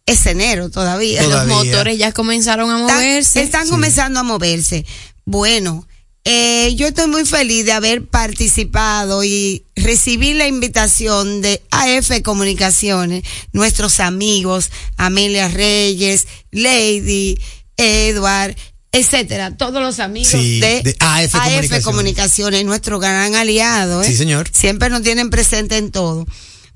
[0.05, 1.23] es enero todavía.
[1.23, 1.53] Todavía.
[1.55, 3.41] Los motores ya comenzaron a Están- moverse.
[3.41, 4.85] Están, comenzando a moverse.
[5.27, 5.85] Bueno,
[6.23, 13.23] eh, yo estoy muy feliz de haber participado y recibir la invitación de AF Comunicaciones,
[13.51, 17.37] nuestros amigos, Amelia Reyes, Lady,
[17.75, 18.55] Edward,
[18.93, 21.83] etcétera, todos los amigos Sí, de, de AF Comunicaciones.
[21.83, 24.01] Comunicaciones, nuestro gran aliado.
[24.01, 24.07] ¿eh?
[24.07, 24.47] Sí, señor.
[24.53, 26.25] Siempre nos tienen presente en todo.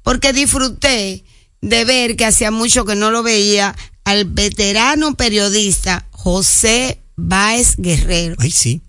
[0.04, 1.24] Porque disfruté
[1.62, 8.36] de ver que hacía mucho que no lo veía al veterano periodista José Báez Guerrero,
[8.40, 8.82] Ay, sí.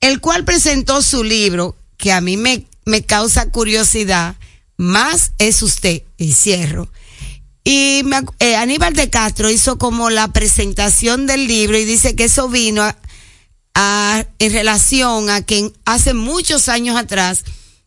[0.00, 4.36] el cual presentó su libro que a mí me, me causa curiosidad,
[4.76, 6.88] más es usted, y cierro.
[7.64, 12.24] Y me eh, Aníbal de Castro hizo como la presentación del libro y dice que
[12.24, 12.96] eso vino a,
[13.74, 17.44] a- en relación a que hace muchos años atrás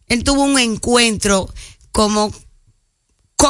[0.07, 1.51] él tuvo un encuentro
[1.91, 2.41] como co-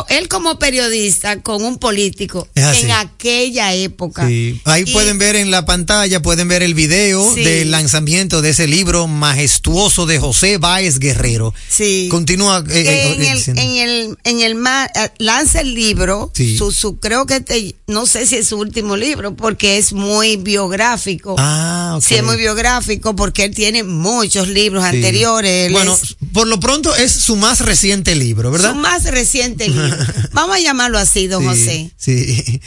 [0.09, 4.27] él como periodista con un político en aquella época.
[4.27, 4.59] Sí.
[4.65, 7.43] Ahí Y- pueden ver en la pantalla, pueden ver el video Sí.
[7.43, 11.53] del lanzamiento de ese libro majestuoso de José Báez Guerrero.
[11.69, 12.07] Sí.
[12.09, 12.59] Continúa.
[12.59, 14.51] eh, que eh, en, eh, el, en el en el
[14.95, 16.57] eh, lanza el libro Sí.
[16.57, 20.37] su, su creo que te, no sé si es su último libro porque es muy
[20.37, 22.03] biográfico Ah, ok.
[22.03, 26.95] sí es muy biográfico porque él tiene muchos libros anteriores Bueno, es- por lo pronto
[26.95, 28.71] es su más reciente libro, ¿verdad?
[28.73, 29.80] Su más reciente libro.
[30.31, 31.91] Vamos a llamarlo así, don Sí, José.
[31.97, 32.61] Sí.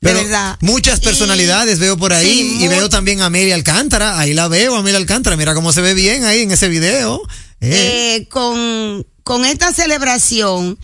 [0.00, 0.56] Verdad.
[0.60, 4.18] Muchas personalidades veo por ahí Sí, y veo también a Amelia Alcántara.
[4.20, 5.36] Ahí la veo, Amelia Alcántara.
[5.36, 7.20] Mira cómo se ve bien ahí en ese video.
[7.60, 10.78] Eh, Eh, con, con esta celebración,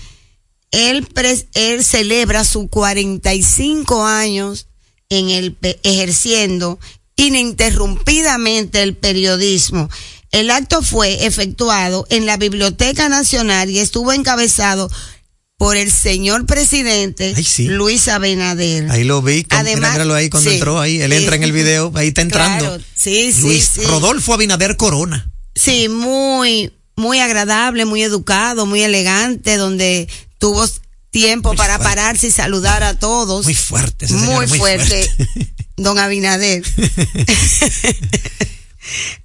[0.72, 4.66] él, pres- él celebra sus 45 años
[5.10, 6.80] en el ejerciendo
[7.16, 9.88] ininterrumpidamente el periodismo.
[10.32, 14.90] El acto fue efectuado en la Biblioteca Nacional y estuvo encabezado
[15.56, 18.90] por el señor presidente Luis Abinader.
[18.90, 19.44] Ahí lo vi.
[19.44, 20.56] con- Además- míralo ahí cuando sí.
[20.56, 21.00] entró ahí.
[21.00, 21.92] Él entra en el video.
[21.94, 22.64] Ahí está entrando.
[22.66, 23.82] Claro, sí, sí, Luis sí.
[23.82, 25.30] Rodolfo Abinader Corona.
[25.54, 30.66] Sí, muy, muy agradable, muy educado, muy elegante, donde tuvo
[31.10, 33.44] tiempo para pararse y saludar a todos.
[33.44, 35.08] Muy fuerte, ese señor, Muy, muy fuerte,
[35.76, 36.64] don Abinader.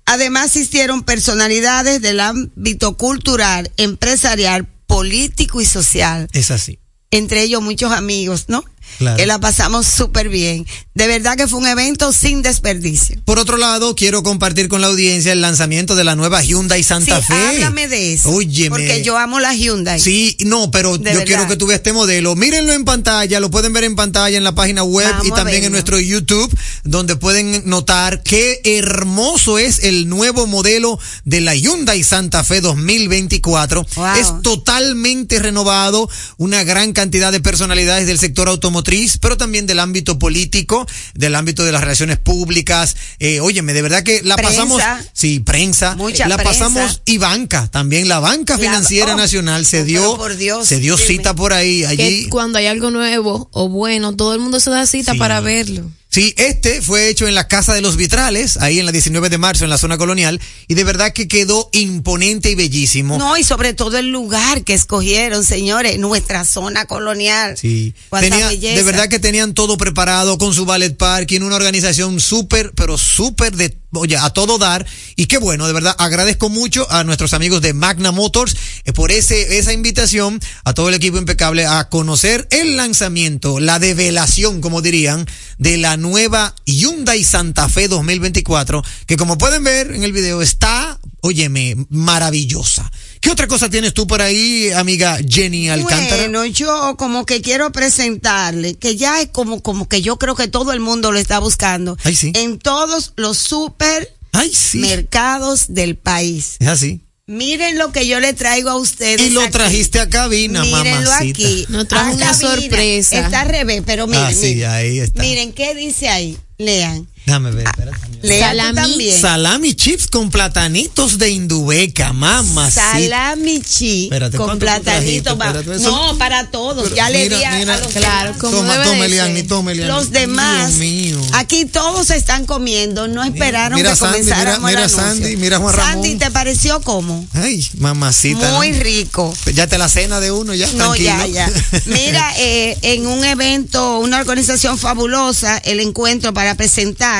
[0.05, 6.27] Además asistieron personalidades del ámbito cultural, empresarial, político y social.
[6.33, 6.79] Es así.
[7.11, 8.65] Entre ellos muchos amigos, ¿no?
[8.97, 9.17] Claro.
[9.17, 10.65] Que la pasamos súper bien.
[10.93, 13.21] De verdad que fue un evento sin desperdicio.
[13.23, 17.21] Por otro lado, quiero compartir con la audiencia el lanzamiento de la nueva Hyundai Santa
[17.21, 17.33] sí, Fe.
[17.33, 18.29] háblame de eso.
[18.31, 18.69] Óyeme.
[18.71, 19.99] Porque yo amo la Hyundai.
[19.99, 21.25] Sí, no, pero De yo verdad.
[21.25, 22.35] quiero que tú veas este modelo.
[22.35, 25.63] Mírenlo en pantalla, lo pueden ver en pantalla en la página web Vamos y también
[25.63, 32.03] en nuestro YouTube, donde pueden notar qué hermoso es el nuevo modelo de la Hyundai
[32.03, 33.85] Santa Fe 2024.
[33.95, 34.05] Wow.
[34.15, 38.49] Es totalmente renovado, una gran cantidad de personalidades del sector
[38.79, 42.95] automotriz, pero también del ámbito político, del ámbito de las relaciones públicas.
[43.19, 44.51] Eh, óyeme, de verdad que la Prensa.
[44.63, 44.81] pasamos,
[45.13, 46.65] sí, prensa, Mucha la prensa.
[46.67, 50.67] pasamos y banca, también la banca La- financiera oh, nacional se oh, dio, por Dios,
[50.67, 51.07] se dio dime.
[51.07, 52.23] cita por ahí, allí.
[52.25, 55.17] Que cuando hay algo nuevo o bueno, todo el mundo se da cita Sí.
[55.19, 55.89] para verlo.
[56.11, 59.37] Sí, este fue hecho en la Casa de los Vitrales, ahí en la 19 de
[59.37, 63.19] marzo, en la zona colonial, y de verdad que quedó imponente y bellísimo.
[63.19, 67.55] No, y sobre todo el lugar que escogieron, señores, nuestra zona colonial.
[67.59, 67.93] Sí.
[68.21, 72.97] Tenía- de verdad que tenían todo preparado con su ballet parking, una organización súper, pero
[72.97, 74.85] súper de, oye, a todo dar.
[75.15, 79.11] Y qué bueno, de verdad, agradezco mucho a nuestros amigos de Magna Motors eh, por
[79.11, 84.81] ese, esa invitación, a todo el equipo impecable a conocer el lanzamiento, la develación, como
[84.81, 85.25] dirían,
[85.57, 90.99] de la nueva Hyundai Santa Fe 2024, que como pueden ver en el video está,
[91.21, 92.89] óyeme, maravillosa.
[93.21, 96.23] ¿Qué otra cosa tienes tú por ahí, amiga Jenny Alcántara?
[96.23, 100.47] Bueno, yo como que quiero presentarle, que ya es como, como que yo creo que
[100.47, 101.97] todo el mundo lo está buscando.
[102.03, 102.31] Ay, sí.
[102.35, 104.77] En todos los super Ay, sí.
[104.79, 106.55] mercados del país.
[106.59, 107.01] Es así.
[107.27, 109.21] Miren lo que yo le traigo a ustedes.
[109.27, 109.51] Y lo aquí.
[109.51, 111.19] trajiste a cabina, Mírenlo mamacita.
[111.21, 111.65] aquí.
[111.69, 112.33] Nos trajo una cabina.
[112.55, 113.19] sorpresa.
[113.19, 114.69] Está al revés, pero miren, Ah, sí, miren.
[114.71, 115.21] ahí está.
[115.21, 116.37] Miren, ¿qué dice ahí?
[116.57, 117.07] Lean.
[117.29, 117.97] Déjame ver, espérate.
[118.21, 118.75] Lean tú Salami.
[118.75, 119.21] también.
[119.21, 122.91] Salami chips con platanitos de Indubeca, mamacita.
[122.93, 124.91] Salami chi Espérate, con ¿cuánto tú platanito.
[125.23, 125.33] trajiste?
[125.33, 126.83] va- Espérate, eso- No, para todos.
[126.83, 127.73] Pero ya le mira, di a, mira.
[127.75, 128.51] a los Claro, demás.
[128.51, 129.43] Toma, toma, Eliani.
[129.85, 131.21] Los demás, Dios mío.
[131.33, 134.89] aquí todos se están comiendo, no esperaron mira que Sandy, comenzáramos mira- mira.
[134.89, 135.93] Sandy, mira Juan Ramón.
[135.93, 137.25] Sandy, ¿te pareció cómo?
[137.33, 138.51] Ay, mamacita.
[138.53, 138.79] Muy ¿no?
[138.79, 139.33] rico.
[139.53, 140.67] Ya te la cena de uno, ya.
[140.73, 141.09] No, tranquilo.
[141.27, 141.51] ya, ya.
[141.85, 147.18] Mira, eh, en un evento, una organización fabulosa, el encuentro para presentar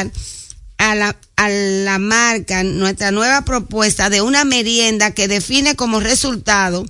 [0.78, 6.86] a la, a la marca nuestra nueva propuesta de una merienda que define como resultado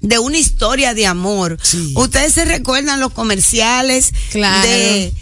[0.00, 1.58] de una historia de amor.
[1.96, 4.68] Ustedes se recuerdan los comerciales Claro.
[4.68, 5.12] de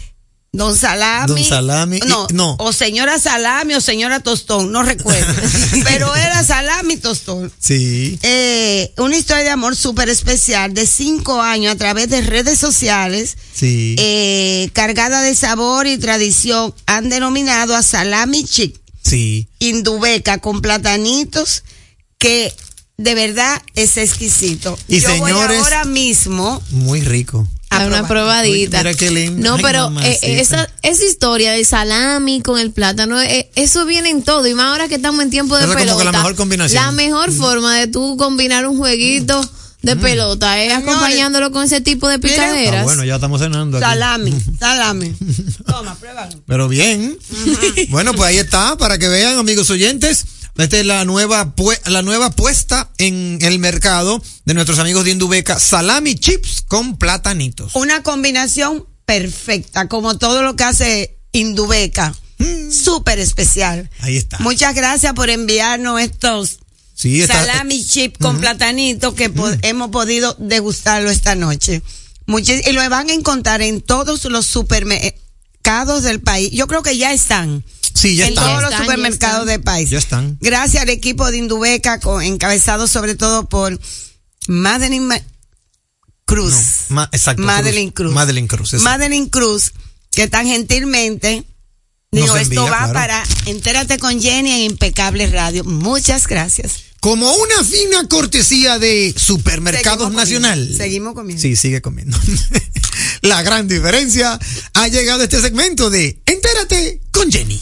[0.57, 1.27] Don Salami.
[1.27, 2.55] Don Salami No, no.
[2.59, 5.33] o señora Salami o señora Tostón, no recuerdo.
[5.83, 7.51] Pero era Salami Tostón.
[7.59, 8.17] Sí.
[8.23, 13.37] Eh, una historia de amor súper especial de cinco años a través de redes sociales,
[13.53, 13.95] Sí.
[13.99, 19.47] eh, cargada de sabor y tradición, han denominado a Salami Chic sí.
[19.59, 21.63] Indubeca con platanitos
[22.17, 22.51] que
[22.97, 24.77] de verdad es exquisito.
[24.87, 27.47] Y Yo voy señores- ahora mismo Muy rico.
[27.69, 28.77] A una probadita.
[28.79, 29.49] Mira qué lindo.
[29.49, 34.09] No, Ay, pero eh, esa, esa historia de salami con el plátano, eh, eso viene
[34.09, 34.47] en todo.
[34.47, 35.97] Y más ahora que estamos en tiempo de pelota.
[35.97, 36.83] que la mejor combinación.
[36.83, 39.41] La mejor forma de tú combinar un jueguito
[39.81, 42.81] de pelota es acompañándolo con ese tipo de picaderas.
[42.81, 43.85] Ah, bueno, ya estamos cenando aquí.
[43.85, 45.13] Salami, salami.
[45.65, 46.41] Toma, pruébalo.
[46.45, 47.17] Pero bien.
[47.89, 50.25] Bueno, pues ahí está, para que vean, amigos oyentes.
[50.57, 51.53] Esta es la nueva,
[51.85, 55.59] la nueva puesta en el mercado de nuestros amigos de Indubeca.
[55.59, 57.75] Salami chips con platanitos.
[57.75, 62.13] Una combinación perfecta, como todo lo que hace Indubeca.
[62.71, 63.89] Súper especial.
[64.01, 64.37] Ahí está.
[64.39, 66.59] Muchas gracias por enviarnos estos
[66.95, 67.45] Sí, está.
[67.45, 71.81] salami chip con platanito que po- hemos podido degustarlo esta noche.
[72.25, 76.51] Muchis- y lo van a encontrar en todos los supermercados del país.
[76.51, 77.63] Yo creo que ya están.
[77.97, 78.45] Sí, ya en están.
[78.45, 79.89] todos los están, supermercados del país.
[79.89, 80.37] Ya están.
[80.41, 83.79] Gracias al equipo de Indubeca, con- encabezado sobre todo por
[84.47, 85.21] Madeline Ma-
[86.25, 86.53] Cruz.
[86.89, 87.41] Ma- exacto.
[87.43, 88.13] Madeline Cruz.
[88.13, 88.73] Madeline Cruz.
[88.73, 88.83] exacto.
[88.83, 89.71] Madeline Cruz,
[90.11, 91.43] que tan gentilmente
[92.11, 92.93] dijo, Nos esto envía, va claro.
[92.93, 95.63] para Entérate con Jenny en Impecable Radio.
[95.63, 96.83] Muchas gracias.
[96.99, 100.57] Como una fina cortesía de Supermercados Seguimos Nacional.
[100.59, 101.41] comiendo, Seguimos comiendo.
[101.41, 102.17] Sí, sigue comiendo.
[103.21, 104.37] La gran diferencia
[104.73, 107.61] ha llegado este segmento de Entérate con Jenny.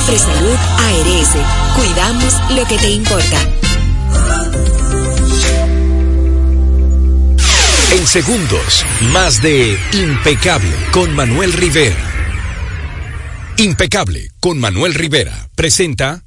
[0.00, 0.10] confiar.
[0.10, 1.28] Mafre Salud ARS,
[1.76, 3.48] cuidamos lo que te importa.
[7.92, 11.96] En segundos, más de Impecable con Manuel Rivera.
[13.56, 16.22] Impecable con Manuel Rivera presenta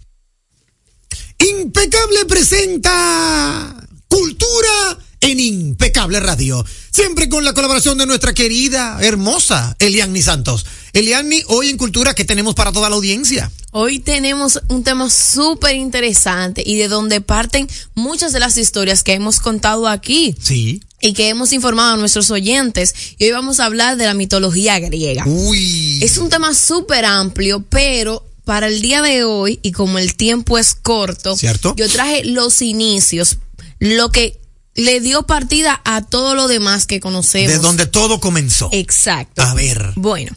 [1.40, 3.76] Impecable presenta
[4.08, 6.64] Cultura en Impecable Radio.
[6.92, 10.66] Siempre con la colaboración de nuestra querida, hermosa Eliani Santos.
[10.94, 13.52] Eliani, hoy en Cultura, ¿qué tenemos para toda la audiencia?
[13.72, 19.14] Hoy tenemos un tema súper interesante y de donde parten muchas de las historias que
[19.14, 20.36] hemos contado aquí.
[20.40, 20.84] Sí.
[21.02, 22.94] Y que hemos informado a nuestros oyentes.
[23.18, 25.24] Y hoy vamos a hablar de la mitología griega.
[25.26, 25.98] Uy.
[26.04, 30.60] Es un tema súper amplio, pero para el día de hoy, y como el tiempo
[30.60, 31.74] es corto, ¿Cierto?
[31.76, 33.40] yo traje los inicios,
[33.80, 34.40] lo que
[34.76, 37.52] le dio partida a todo lo demás que conocemos.
[37.52, 38.70] De donde todo comenzó.
[38.72, 39.42] Exacto.
[39.42, 39.94] A ver.
[39.96, 40.36] Bueno,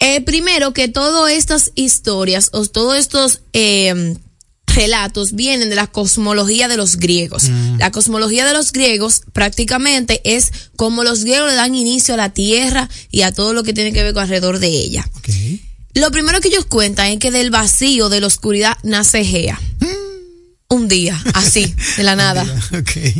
[0.00, 4.16] eh, primero que todas estas historias o todos estos eh,
[4.76, 7.44] relatos vienen de la cosmología de los griegos.
[7.48, 7.78] Mm.
[7.78, 12.32] La cosmología de los griegos prácticamente es como los griegos le dan inicio a la
[12.32, 15.08] tierra y a todo lo que tiene que ver con alrededor de ella.
[15.94, 19.58] Lo primero que ellos cuentan es que del vacío, de la oscuridad, nace Gea.
[20.68, 22.44] Un día, así, de la nada.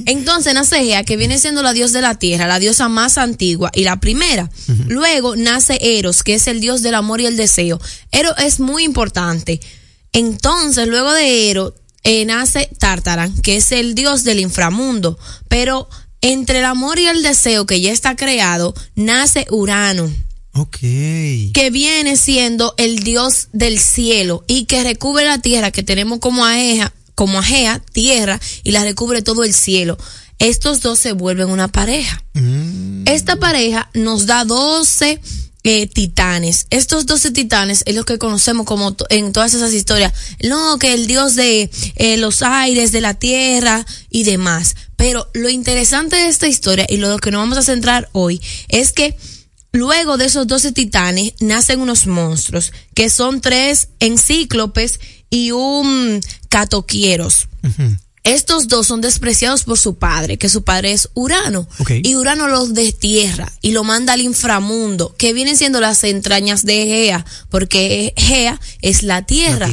[0.06, 3.70] Entonces nace Gea, que viene siendo la diosa de la tierra, la diosa más antigua
[3.72, 4.50] y la primera.
[4.88, 7.80] Luego nace Eros, que es el dios del amor y el deseo.
[8.10, 9.60] Eros es muy importante.
[10.12, 15.16] Entonces, luego de Eros, eh, nace Tartaran, que es el dios del inframundo.
[15.48, 15.88] Pero
[16.22, 20.10] entre el amor y el deseo que ya está creado, nace Urano
[21.52, 26.46] que viene siendo el dios del cielo y que recubre la tierra que tenemos como
[26.46, 29.98] aeja como Agea, tierra, y la recubre todo el cielo.
[30.38, 32.22] Estos dos se vuelven una pareja.
[33.06, 35.20] Esta pareja nos da 12
[35.64, 36.66] eh, titanes.
[36.70, 40.12] Estos 12 titanes es lo que conocemos como to- en todas esas historias.
[40.44, 44.76] No, que el dios de eh, los aires, de la tierra y demás.
[44.96, 48.92] Pero lo interesante de esta historia y lo que nos vamos a centrar hoy es
[48.92, 49.16] que
[49.72, 55.00] luego de esos 12 titanes nacen unos monstruos que son tres encíclopes
[55.30, 57.48] y un catoquieros.
[58.26, 61.68] Estos dos son despreciados por su padre, que su padre es Urano.
[62.02, 66.86] Y Urano los destierra y lo manda al inframundo, que vienen siendo las entrañas de
[66.86, 69.70] Gea, porque Gea es la tierra.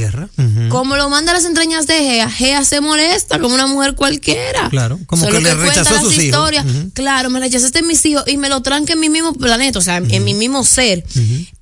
[0.69, 4.69] Como lo manda a las entrañas de Gea, Gea se molesta como una mujer cualquiera.
[4.69, 6.23] Claro, como Solo que le rechazó las sus hijos.
[6.25, 6.65] historias.
[6.65, 6.91] Ujú.
[6.93, 9.97] Claro, me rechazaste mis hijos y me lo tranque en mi mismo planeta, o sea,
[9.97, 11.03] en mi mismo ser.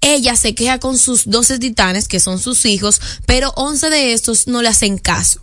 [0.01, 4.47] Ella se queja con sus 12 titanes, que son sus hijos, pero 11 de estos
[4.47, 5.39] no le hacen caso.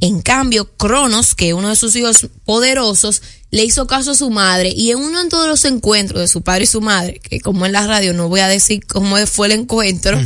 [0.00, 4.72] En cambio, Cronos, que uno de sus hijos poderosos, le hizo caso a su madre
[4.74, 7.66] y en uno de todos los encuentros de su padre y su madre, que como
[7.66, 10.18] en la radio no voy a decir cómo fue el encuentro,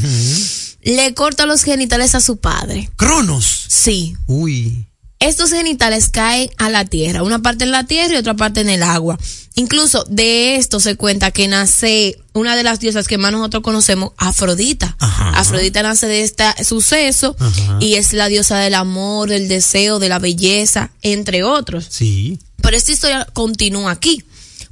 [0.83, 2.89] le corta los genitales a su padre.
[2.97, 3.67] Cronos.
[3.69, 4.17] Sí.
[4.27, 4.87] Uy.
[5.19, 8.69] Estos genitales caen a la tierra, una parte en la tierra y otra parte en
[8.69, 9.19] el agua.
[9.55, 14.13] Incluso de esto se cuenta que nace una de las diosas que más nosotros conocemos,
[14.19, 14.95] Afrodita.
[15.01, 17.79] Afrodita nace de este suceso Ajá.
[17.81, 21.87] y es la diosa del amor, del deseo, de la belleza, entre otros.
[21.89, 22.39] Sí.
[22.61, 24.23] Pero esta historia continúa aquí,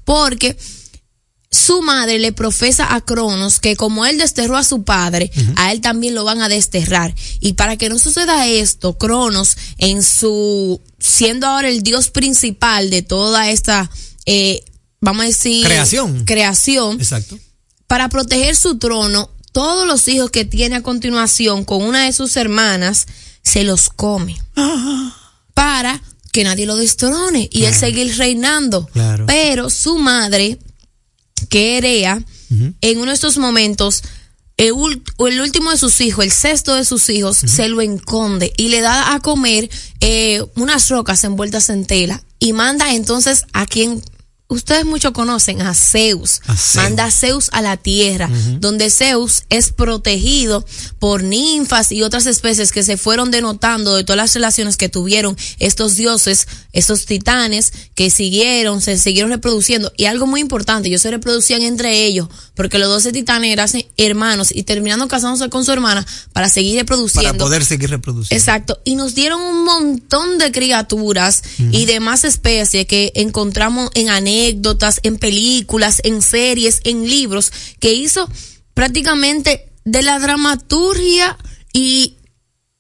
[0.05, 0.59] porque
[1.55, 5.81] su madre le profesa a Cronos que como él desterró a su padre, a él
[5.81, 7.15] también lo van a desterrar.
[7.39, 13.03] Y para que no suceda esto, Cronos, en su, siendo ahora el dios principal de
[13.03, 13.89] toda esta,
[14.27, 14.65] eh,
[15.01, 16.25] vamos a decir, Creación.
[16.25, 17.39] creación, Exacto.
[17.87, 22.37] para proteger su trono, todos los hijos que tiene a continuación con una de sus
[22.37, 23.07] hermanas,
[23.43, 24.37] se los come.
[25.55, 26.03] Para
[26.33, 28.87] que nadie lo destrone y él seguir reinando.
[28.93, 29.27] Claro.
[29.27, 30.59] Pero su madre,
[31.45, 32.23] que Erea,
[32.81, 34.03] en uno de estos momentos,
[34.57, 34.73] el
[35.41, 39.15] último de sus hijos, el sexto de sus hijos, se lo enconde y le da
[39.15, 39.69] a comer
[40.01, 44.03] eh, unas rocas envueltas en tela y manda entonces a quien
[44.49, 46.41] ustedes mucho conocen, a Zeus.
[46.75, 48.29] Manda a Zeus a la tierra,
[48.59, 50.65] donde Zeus es protegido
[50.99, 55.37] por ninfas y otras especies que se fueron denotando de todas las relaciones que tuvieron
[55.59, 59.93] estos dioses, estos titanes que siguieron, se siguieron reproduciendo.
[59.97, 64.51] Y algo muy importante, ellos se reproducían entre ellos, porque los doce titanes eran hermanos
[64.55, 67.31] y terminando casándose con su hermana para seguir reproduciendo.
[67.31, 68.41] Para poder seguir reproduciendo.
[68.41, 68.81] Exacto.
[68.85, 75.19] Y nos dieron un montón de criaturas y demás especies que encontramos en anécdotas, en
[75.19, 78.29] películas, en series, en libros, que hizo
[78.73, 81.37] prácticamente de la dramaturgia
[81.73, 82.17] y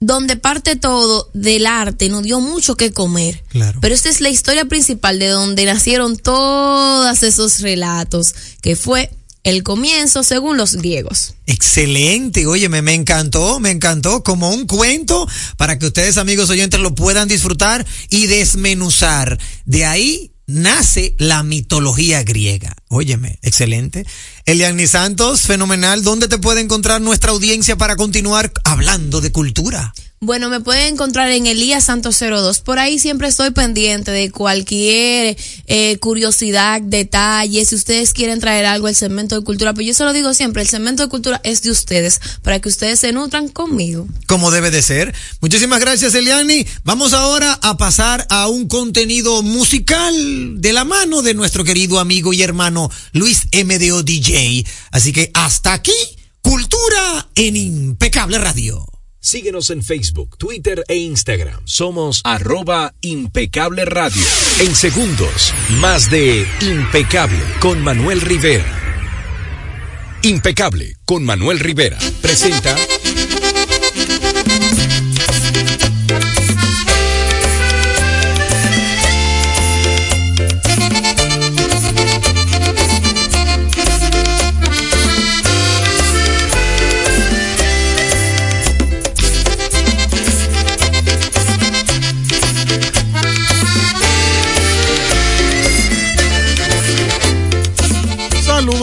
[0.01, 3.43] donde parte todo del arte, nos dio mucho que comer.
[3.49, 3.79] Claro.
[3.81, 9.11] Pero esta es la historia principal de donde nacieron todos esos relatos, que fue
[9.45, 11.34] el comienzo según los griegos.
[11.47, 16.95] Excelente, oye, me, encantó, me encantó, como un cuento para que ustedes amigos oyentes lo
[16.95, 19.38] puedan disfrutar y desmenuzar.
[19.66, 22.74] De ahí nace la mitología griega.
[22.88, 24.07] Óyeme, excelente.
[24.47, 26.03] Eliani Santos, fenomenal.
[26.03, 29.95] ¿Dónde te puede encontrar nuestra audiencia para continuar hablando de cultura?
[30.25, 32.61] Bueno, me pueden encontrar en Elías Santos 02.
[32.61, 37.62] Por ahí siempre estoy pendiente de cualquier eh, curiosidad, detalle.
[37.66, 40.62] Si ustedes quieren traer algo al segmento de cultura, pero yo se lo digo siempre,
[40.62, 44.09] el segmento de cultura es de ustedes, para que ustedes se nutran conmigo.
[44.27, 45.14] Como debe de ser.
[45.43, 46.66] Muchísimas gracias, Eliani.
[46.85, 52.33] Vamos ahora a pasar a un contenido musical de la mano de nuestro querido amigo
[52.33, 54.64] y hermano Luis MDO DJ.
[54.91, 55.93] Así que hasta aquí,
[56.41, 58.93] Cultura en Impecable Radio.
[59.25, 61.62] Síguenos en Facebook, Twitter e Instagram.
[61.64, 64.22] Somos arroba impecable radio.
[64.61, 68.66] En segundos, más de Impecable con Manuel Rivera.
[70.20, 71.97] Impecable con Manuel Rivera.
[72.20, 72.77] Presenta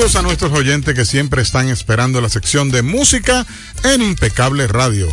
[0.02, 3.46] A nuestros oyentes que siempre están esperando la sección de música
[3.84, 5.08] en Impecable Radio.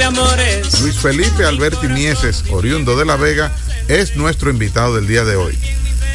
[0.04, 0.82] Amores.
[0.82, 3.52] Luis Felipe Alberti Mieses, oriundo de La Vega,
[3.88, 5.58] es nuestro invitado del día de hoy.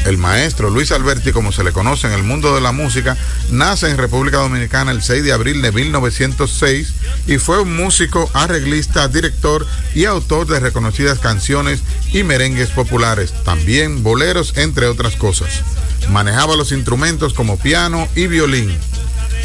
[0.05, 3.17] El maestro Luis Alberti, como se le conoce en el mundo de la música,
[3.51, 6.93] nace en República Dominicana el 6 de abril de 1906
[7.27, 11.81] y fue un músico, arreglista, director y autor de reconocidas canciones
[12.13, 15.61] y merengues populares, también boleros, entre otras cosas.
[16.09, 18.75] Manejaba los instrumentos como piano y violín.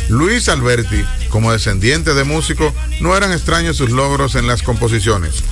[0.09, 5.43] Luis Alberti, como descendiente de músico, no eran extraños sus logros en las composiciones.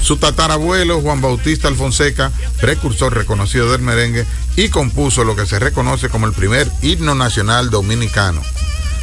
[0.00, 4.24] Su tatarabuelo, Juan Bautista Alfonseca, precursor reconocido del merengue,
[4.54, 8.40] y compuso lo que se reconoce como el primer himno nacional dominicano.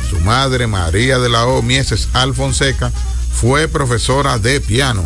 [0.09, 1.61] Su madre, María de la O.
[1.61, 2.93] Mieses Alfonseca,
[3.33, 5.03] fue profesora de piano.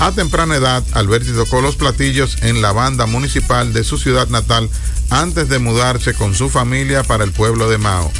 [0.00, 4.68] A temprana edad, Alberti tocó los platillos en la banda municipal de su ciudad natal
[5.08, 8.10] antes de mudarse con su familia para el pueblo de Mao.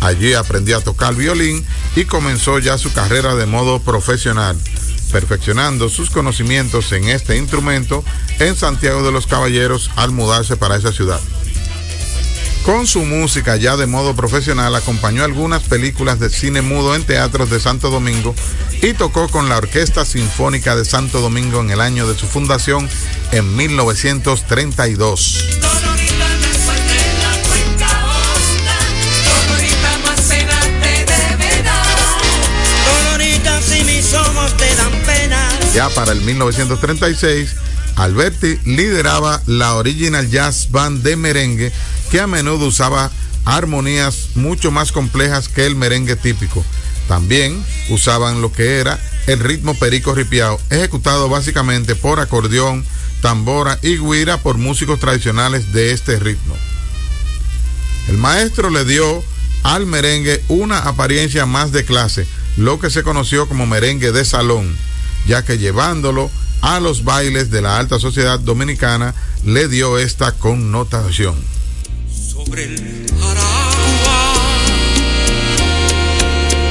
[0.00, 4.56] Allí aprendió a tocar violín y comenzó ya su carrera de modo profesional,
[5.10, 8.04] perfeccionando sus conocimientos en este instrumento
[8.38, 11.20] en Santiago de los Caballeros al mudarse para esa ciudad.
[12.66, 17.48] Con su música ya de modo profesional acompañó algunas películas de cine mudo en teatros
[17.48, 18.34] de Santo Domingo
[18.82, 22.88] y tocó con la Orquesta Sinfónica de Santo Domingo en el año de su fundación
[23.30, 25.44] en 1932.
[35.76, 37.54] Ya para el 1936,
[37.96, 41.70] Alberti lideraba la Original Jazz Band de merengue
[42.10, 43.10] que a menudo usaba
[43.44, 46.64] armonías mucho más complejas que el merengue típico.
[47.08, 52.82] También usaban lo que era el ritmo perico ripiao, ejecutado básicamente por acordeón,
[53.20, 56.56] tambora y guira por músicos tradicionales de este ritmo.
[58.08, 59.22] El maestro le dio
[59.62, 64.74] al merengue una apariencia más de clase, lo que se conoció como merengue de salón,
[65.26, 66.30] ya que llevándolo
[66.62, 69.14] a los bailes de la alta sociedad dominicana
[69.44, 71.36] le dio esta connotación.
[72.10, 74.34] Sobre el Aragua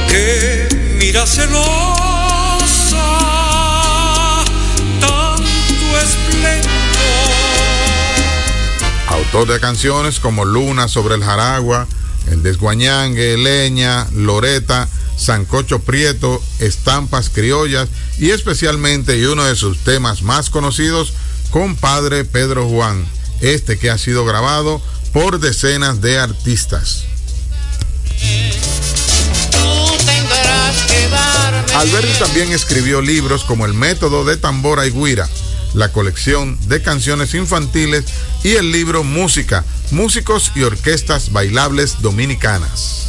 [0.10, 0.68] que
[1.00, 1.56] mira celosa
[5.00, 6.72] tanto esplendor.
[9.08, 11.88] Autor de canciones como Luna sobre el Jaragua,
[12.30, 14.88] El Desguañangue, Leña, Loreta,
[15.18, 21.14] Sancocho Prieto, Estampas Criollas y especialmente uno de sus temas más conocidos,
[21.52, 23.06] Compadre Pedro Juan,
[23.42, 24.82] este que ha sido grabado
[25.14, 27.06] por decenas de artistas.
[31.76, 35.30] Alberti también escribió libros como El método de tambora y guira,
[35.74, 38.06] la colección de canciones infantiles
[38.44, 43.05] y el libro Música, músicos y orquestas bailables dominicanas.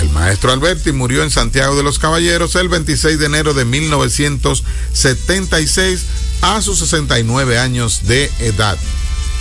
[0.00, 6.06] El maestro Alberti murió en Santiago de los Caballeros el 26 de enero de 1976
[6.40, 8.78] a sus 69 años de edad,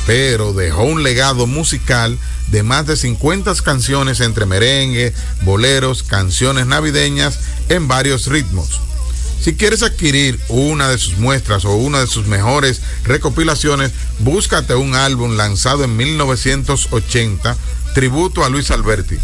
[0.05, 7.39] pero dejó un legado musical de más de 50 canciones entre merengue, boleros, canciones navideñas
[7.69, 8.81] en varios ritmos.
[9.41, 14.95] Si quieres adquirir una de sus muestras o una de sus mejores recopilaciones, búscate un
[14.95, 17.55] álbum lanzado en 1980,
[17.93, 19.17] tributo a Luis Alberti.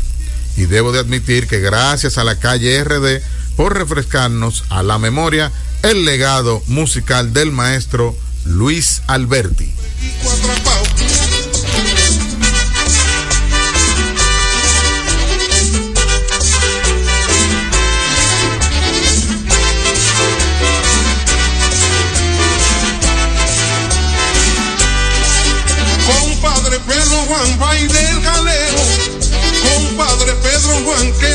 [0.58, 3.22] Y debo de admitir que gracias a la calle RD
[3.56, 5.52] por refrescarnos a la memoria
[5.84, 9.74] el legado musical del maestro Luis Alberti.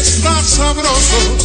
[0.01, 1.36] Está sabroso.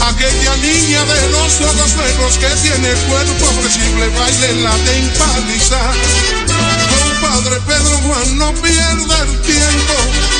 [0.00, 5.94] Aquella niña de los ojos negros que tiene el cuerpo flexible, baile la de empalizar.
[6.98, 10.31] Compadre Pedro Juan, no pierda el tiempo.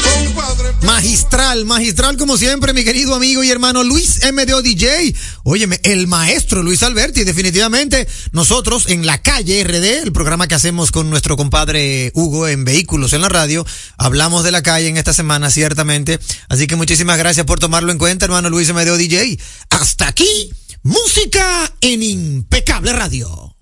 [0.81, 5.14] Magistral, magistral como siempre, mi querido amigo y hermano Luis MDO DJ.
[5.45, 10.91] Óyeme, el maestro Luis Alberti, definitivamente nosotros en la calle RD, el programa que hacemos
[10.91, 13.64] con nuestro compadre Hugo en Vehículos en la radio,
[13.97, 16.18] hablamos de la calle en esta semana, ciertamente.
[16.49, 19.39] Así que muchísimas gracias por tomarlo en cuenta, hermano Luis MDO DJ.
[19.70, 20.51] Hasta aquí,
[20.83, 23.57] música en impecable radio.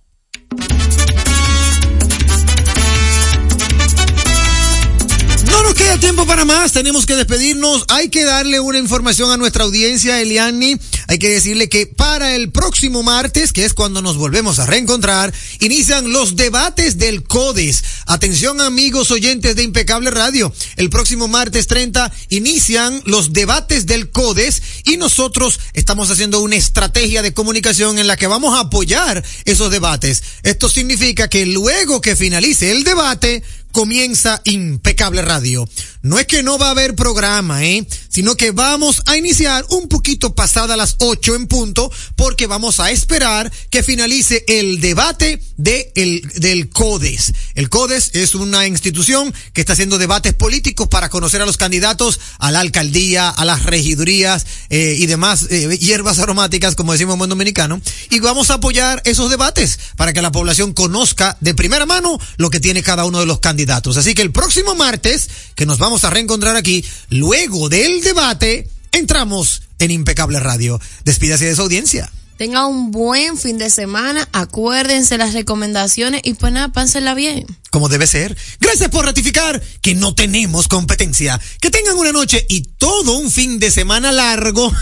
[5.61, 7.85] No nos queda tiempo para más, tenemos que despedirnos.
[7.89, 10.79] Hay que darle una información a nuestra audiencia, Eliani.
[11.07, 15.35] Hay que decirle que para el próximo martes, que es cuando nos volvemos a reencontrar,
[15.61, 17.85] inician los debates del CODES.
[18.07, 20.51] Atención amigos oyentes de Impecable Radio.
[20.77, 27.21] El próximo martes 30 inician los debates del CODES y nosotros estamos haciendo una estrategia
[27.21, 30.23] de comunicación en la que vamos a apoyar esos debates.
[30.43, 33.43] Esto significa que luego que finalice el debate,
[33.73, 35.69] comienza Impecable Radio.
[36.03, 37.87] No es que no va a haber programa, ¿eh?
[38.09, 42.91] Sino que vamos a iniciar un poquito pasada las 8 en punto porque vamos a
[42.91, 47.33] esperar que finalice el debate de el, del CODES.
[47.55, 52.19] El CODES es una institución que está haciendo debates políticos para conocer a los candidatos
[52.39, 57.19] a la alcaldía, a las regidurías eh, y demás eh, hierbas aromáticas, como decimos en
[57.19, 57.81] buen dominicano.
[58.11, 62.51] Y vamos a apoyar esos debates para que la población conozca de primera mano lo
[62.51, 63.60] que tiene cada uno de los candidatos.
[63.97, 69.63] Así que el próximo martes, que nos vamos a reencontrar aquí, luego del debate, entramos
[69.79, 70.81] en Impecable Radio.
[71.05, 72.11] Despídase de su audiencia.
[72.41, 77.45] Tenga un buen fin de semana, acuérdense las recomendaciones y pues nada, pánsela bien.
[77.71, 78.35] Como debe ser.
[78.61, 81.39] Gracias por ratificar que no tenemos competencia.
[81.61, 84.73] Que tengan una noche y todo un fin de semana largo.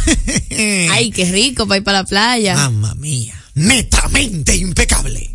[0.91, 2.55] Ay, qué rico para ir para la playa.
[2.55, 3.35] Mamma mía.
[3.55, 5.35] Netamente impecable.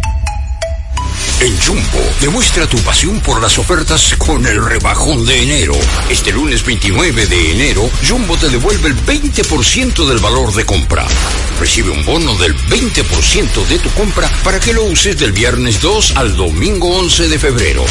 [1.41, 5.73] En Jumbo, demuestra tu pasión por las ofertas con el rebajón de enero.
[6.07, 11.03] Este lunes 29 de enero, Jumbo te devuelve el 20% del valor de compra.
[11.59, 16.15] Recibe un bono del 20% de tu compra para que lo uses del viernes 2
[16.17, 17.85] al domingo 11 de febrero.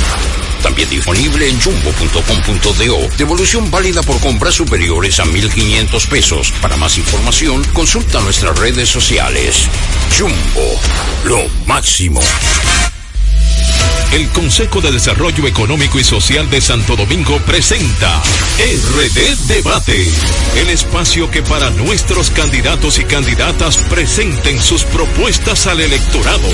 [0.63, 3.17] También disponible en jumbo.com.do.
[3.19, 6.53] Devolución válida por compras superiores a 1.500 pesos.
[6.63, 9.67] Para más información, consulta nuestras redes sociales.
[10.17, 10.81] Jumbo,
[11.25, 12.21] lo máximo.
[14.13, 18.21] El Consejo de Desarrollo Económico y Social de Santo Domingo presenta
[18.59, 20.13] RD Debate,
[20.57, 26.49] el espacio que para nuestros candidatos y candidatas presenten sus propuestas al electorado.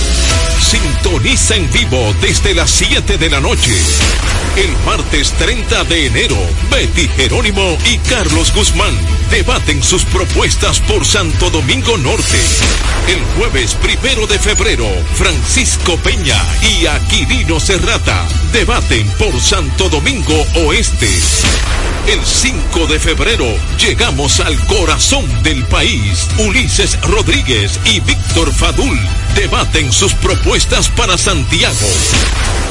[0.60, 3.74] Sintoniza en vivo desde las 7 de la noche.
[4.56, 6.36] El martes 30 de enero,
[6.70, 8.94] Betty Jerónimo y Carlos Guzmán
[9.30, 12.38] debaten sus propuestas por Santo Domingo Norte.
[13.08, 20.34] El jueves primero de febrero, Francisco Peña y Aquilino Serrata debaten por Santo Domingo
[20.66, 21.08] Oeste.
[22.06, 23.46] El 5 de febrero
[23.78, 26.28] llegamos al corazón del país.
[26.36, 29.00] Ulises Rodríguez y Víctor Fadul
[29.34, 31.88] debaten sus propuestas para Santiago.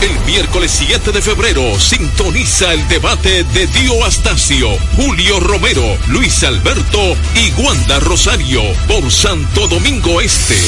[0.01, 7.17] El miércoles 7 de febrero sintoniza el debate de Dio Astacio, Julio Romero, Luis Alberto
[7.33, 10.59] y Wanda Rosario por Santo Domingo Este.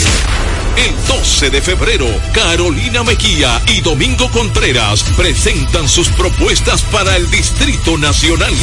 [0.78, 7.97] El 12 de febrero, Carolina Mejía y Domingo Contreras presentan sus propuestas para el Distrito
[7.97, 8.53] Nacional.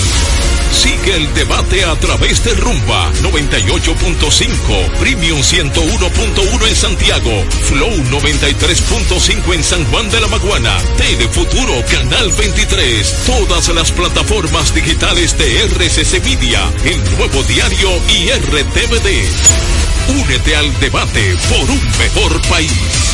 [0.73, 9.65] Sigue el debate a través de Rumba 98.5, Premium 101.1 en Santiago, Flow 93.5 en
[9.65, 16.61] San Juan de la Maguana, Telefuturo Canal 23, todas las plataformas digitales de RCC Media,
[16.85, 19.75] el nuevo diario y RTVD.
[20.21, 23.14] Únete al debate por un mejor país.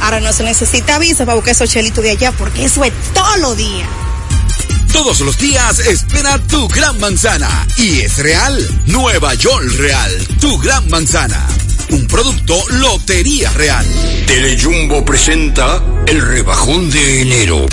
[0.00, 3.36] Ahora no se necesita visa para buscar esos chelitos de allá porque eso es todo
[3.38, 3.86] lo día.
[4.92, 7.66] Todos los días espera tu gran manzana.
[7.76, 8.82] Y es real.
[8.86, 10.28] Nueva York Real.
[10.40, 11.44] Tu gran manzana.
[11.90, 13.84] Un producto Lotería Real.
[14.26, 17.66] Telejumbo presenta el rebajón de enero.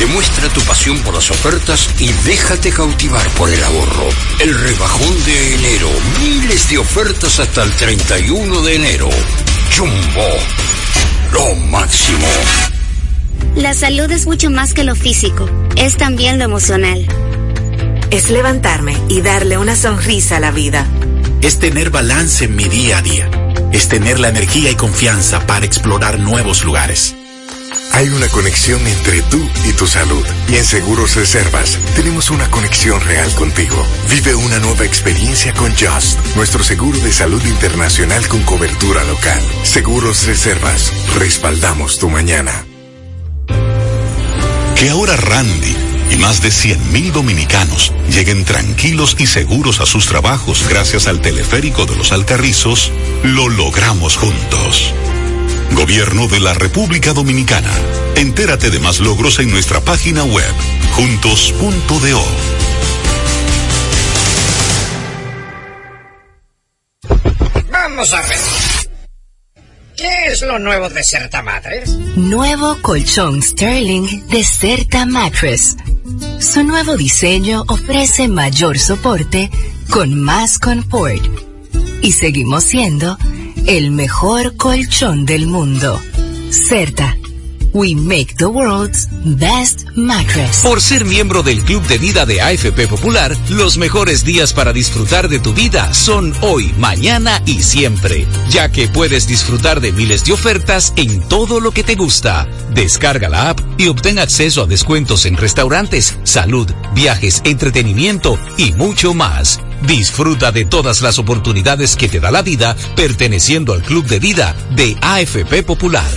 [0.00, 4.08] Demuestra tu pasión por las ofertas y déjate cautivar por el ahorro.
[4.40, 5.88] El rebajón de enero.
[6.20, 9.08] Miles de ofertas hasta el 31 de enero.
[9.76, 10.75] Jumbo.
[11.32, 12.26] Lo máximo.
[13.54, 17.06] La salud es mucho más que lo físico, es también lo emocional.
[18.10, 20.86] Es levantarme y darle una sonrisa a la vida.
[21.42, 23.30] Es tener balance en mi día a día.
[23.72, 27.14] Es tener la energía y confianza para explorar nuevos lugares.
[27.96, 30.22] Hay una conexión entre tú y tu salud.
[30.50, 33.82] Y en Seguros Reservas tenemos una conexión real contigo.
[34.10, 39.40] Vive una nueva experiencia con Just, nuestro seguro de salud internacional con cobertura local.
[39.62, 42.66] Seguros Reservas, respaldamos tu mañana.
[44.76, 45.74] Que ahora Randy
[46.10, 51.86] y más de 100.000 dominicanos lleguen tranquilos y seguros a sus trabajos gracias al teleférico
[51.86, 52.92] de los Alcarrizos,
[53.22, 54.92] lo logramos juntos.
[55.72, 57.72] Gobierno de la República Dominicana.
[58.16, 60.52] Entérate de más logros en nuestra página web,
[60.92, 62.24] juntos.do.
[67.70, 68.66] Vamos a ver.
[69.96, 71.90] ¿Qué es lo nuevo de Certa Mattress?
[72.16, 75.76] Nuevo colchón Sterling de Certa Mattress.
[76.38, 79.50] Su nuevo diseño ofrece mayor soporte
[79.88, 81.24] con más confort.
[82.02, 83.18] Y seguimos siendo
[83.66, 86.00] el mejor colchón del mundo.
[86.50, 87.16] Certa.
[87.72, 89.06] We make the world's
[89.38, 90.62] best mattress.
[90.62, 95.28] Por ser miembro del Club de Vida de AFP Popular, los mejores días para disfrutar
[95.28, 100.32] de tu vida son hoy, mañana y siempre, ya que puedes disfrutar de miles de
[100.32, 102.48] ofertas en todo lo que te gusta.
[102.72, 109.12] Descarga la app y obtén acceso a descuentos en restaurantes, salud, viajes, entretenimiento y mucho
[109.12, 109.60] más.
[109.82, 114.54] Disfruta de todas las oportunidades que te da la vida perteneciendo al Club de Vida
[114.74, 116.10] de AFP Popular.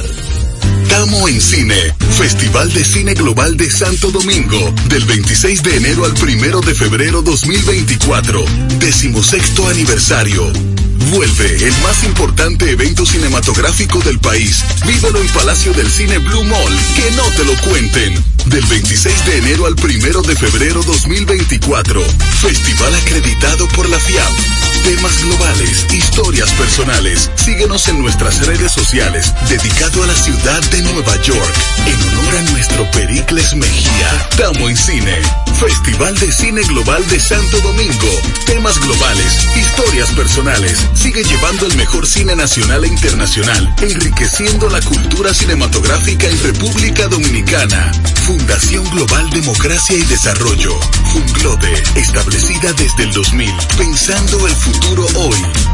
[0.90, 6.14] Tamo en Cine, Festival de Cine Global de Santo Domingo, del 26 de enero al
[6.14, 8.44] 1 de febrero 2024,
[8.80, 10.79] decimosexto aniversario.
[11.12, 14.64] Vuelve el más importante evento cinematográfico del país.
[14.86, 16.80] Vívelo en Palacio del Cine Blue Mall.
[16.96, 18.14] Que no te lo cuenten.
[18.46, 22.04] Del 26 de enero al 1 de febrero 2024.
[22.42, 24.69] Festival acreditado por la FIAP.
[24.84, 27.30] Temas globales, historias personales.
[27.36, 31.56] Síguenos en nuestras redes sociales, dedicado a la ciudad de Nueva York,
[31.86, 34.30] en honor a nuestro Pericles Mejía.
[34.38, 35.22] Tamo en Cine.
[35.60, 38.22] Festival de Cine Global de Santo Domingo.
[38.46, 40.80] Temas globales, historias personales.
[40.94, 47.92] Sigue llevando el mejor cine nacional e internacional, enriqueciendo la cultura cinematográfica en República Dominicana.
[48.26, 50.80] Fundación Global Democracia y Desarrollo.
[51.12, 54.69] Funglobe, establecida desde el 2000, pensando el futuro
[55.16, 55.70] hoy.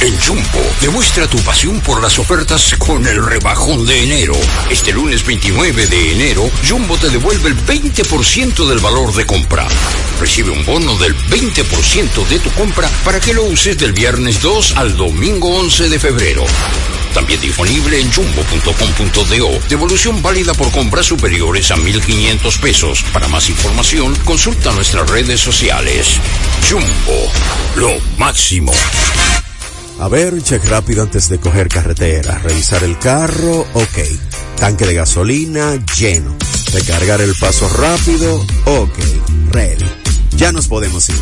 [0.00, 4.34] En Jumbo, demuestra tu pasión por las ofertas con el rebajón de enero.
[4.68, 9.68] Este lunes 29 de enero, Jumbo te devuelve el 20% del valor de compra.
[10.20, 14.76] Recibe un bono del 20% de tu compra para que lo uses del viernes 2
[14.76, 16.44] al domingo 11 de febrero.
[17.14, 19.68] También disponible en jumbo.com.do.
[19.68, 23.02] Devolución válida por compras superiores a 1.500 pesos.
[23.12, 26.18] Para más información, consulta nuestras redes sociales.
[26.68, 27.30] Jumbo,
[27.76, 28.72] lo máximo.
[29.98, 32.38] A ver, check rápido antes de coger carretera.
[32.38, 33.98] Revisar el carro, ok.
[34.56, 36.36] Tanque de gasolina, lleno.
[36.72, 38.98] Recargar el paso rápido, ok.
[39.52, 40.01] Ready.
[40.36, 41.16] Ya nos podemos ir.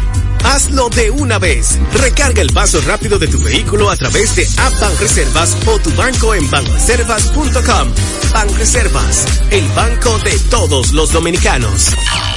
[0.45, 1.79] Hazlo de una vez.
[1.95, 6.35] Recarga el paso rápido de tu vehículo a través de App Reservas o tu banco
[6.35, 7.89] en banreservas.com.
[8.33, 11.87] Banreservas, el banco de todos los dominicanos.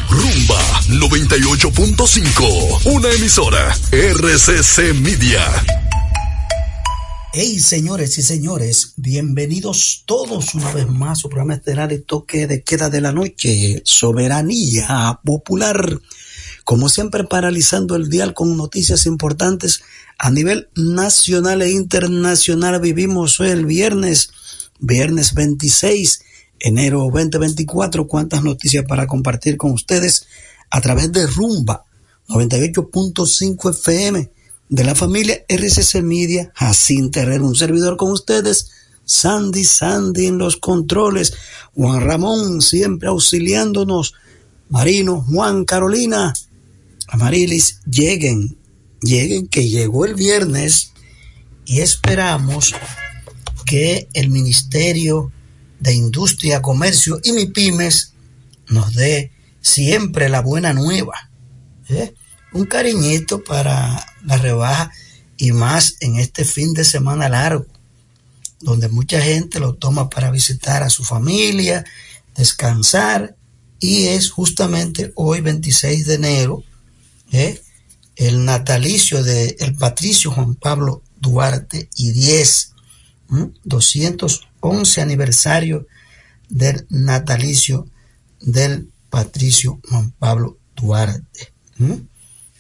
[0.10, 5.44] Rumba 98.5, una emisora RCC Media.
[7.36, 12.46] Hey, señores y señores, bienvenidos todos una vez más a su programa estelar y toque
[12.46, 16.00] de queda de la noche, soberanía popular.
[16.64, 19.82] Como siempre, paralizando el dial con noticias importantes
[20.18, 22.80] a nivel nacional e internacional.
[22.80, 24.30] Vivimos hoy el viernes,
[24.80, 26.22] viernes 26,
[26.60, 28.08] enero 2024.
[28.08, 30.26] Cuántas noticias para compartir con ustedes
[30.70, 31.86] a través de Rumba
[32.30, 34.32] 98.5 FM
[34.70, 38.72] de la familia RCC Media, Jacinto Herrera, un servidor con ustedes,
[39.06, 41.34] Sandy Sandy en los controles,
[41.76, 44.14] Juan Ramón siempre auxiliándonos,
[44.70, 46.34] Marino, Juan, Carolina,
[47.14, 48.58] Amarilis, lleguen,
[49.00, 50.94] lleguen que llegó el viernes
[51.64, 52.74] y esperamos
[53.68, 55.32] que el Ministerio
[55.80, 58.14] de Industria, Comercio y MIPIMES
[58.70, 61.30] nos dé siempre la buena nueva.
[61.88, 62.16] ¿eh?
[62.52, 64.90] Un cariñito para la rebaja
[65.38, 67.68] y más en este fin de semana largo,
[68.60, 71.86] donde mucha gente lo toma para visitar a su familia,
[72.36, 73.36] descansar
[73.80, 76.64] y es justamente hoy 26 de enero
[77.34, 77.62] ¿eh?
[78.16, 82.74] el natalicio de el patricio Juan Pablo Duarte y 10,
[83.64, 85.88] 211 aniversario
[86.50, 87.88] del natalicio
[88.40, 91.54] del patricio Juan Pablo Duarte.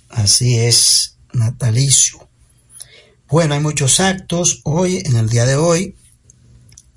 [0.09, 2.28] Así es, natalicio.
[3.30, 5.95] Bueno, hay muchos actos hoy, en el día de hoy.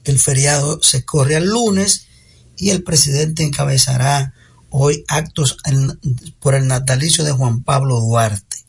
[0.05, 2.07] El feriado se corre al lunes
[2.57, 4.35] y el presidente encabezará
[4.71, 5.59] hoy actos
[6.41, 8.65] por el natalicio de Juan Pablo Duarte.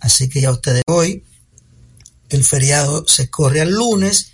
[0.00, 1.24] Así que ya ustedes hoy,
[2.28, 4.32] el feriado se corre al lunes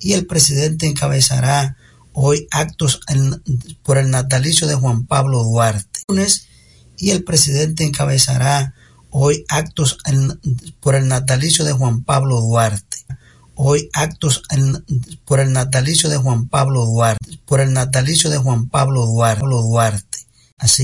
[0.00, 1.76] y el presidente encabezará
[2.12, 3.00] hoy actos
[3.82, 6.00] por el natalicio de Juan Pablo Duarte.
[6.08, 6.48] Lunes,
[6.96, 8.74] y el presidente encabezará
[9.10, 9.98] hoy actos
[10.80, 12.98] por el natalicio de Juan Pablo Duarte.
[13.54, 14.42] Hoy actos
[15.24, 17.40] por el natalicio de Juan Pablo Duarte.
[17.44, 20.09] Por el natalicio de Juan Pablo Duarte.
[20.60, 20.78] Así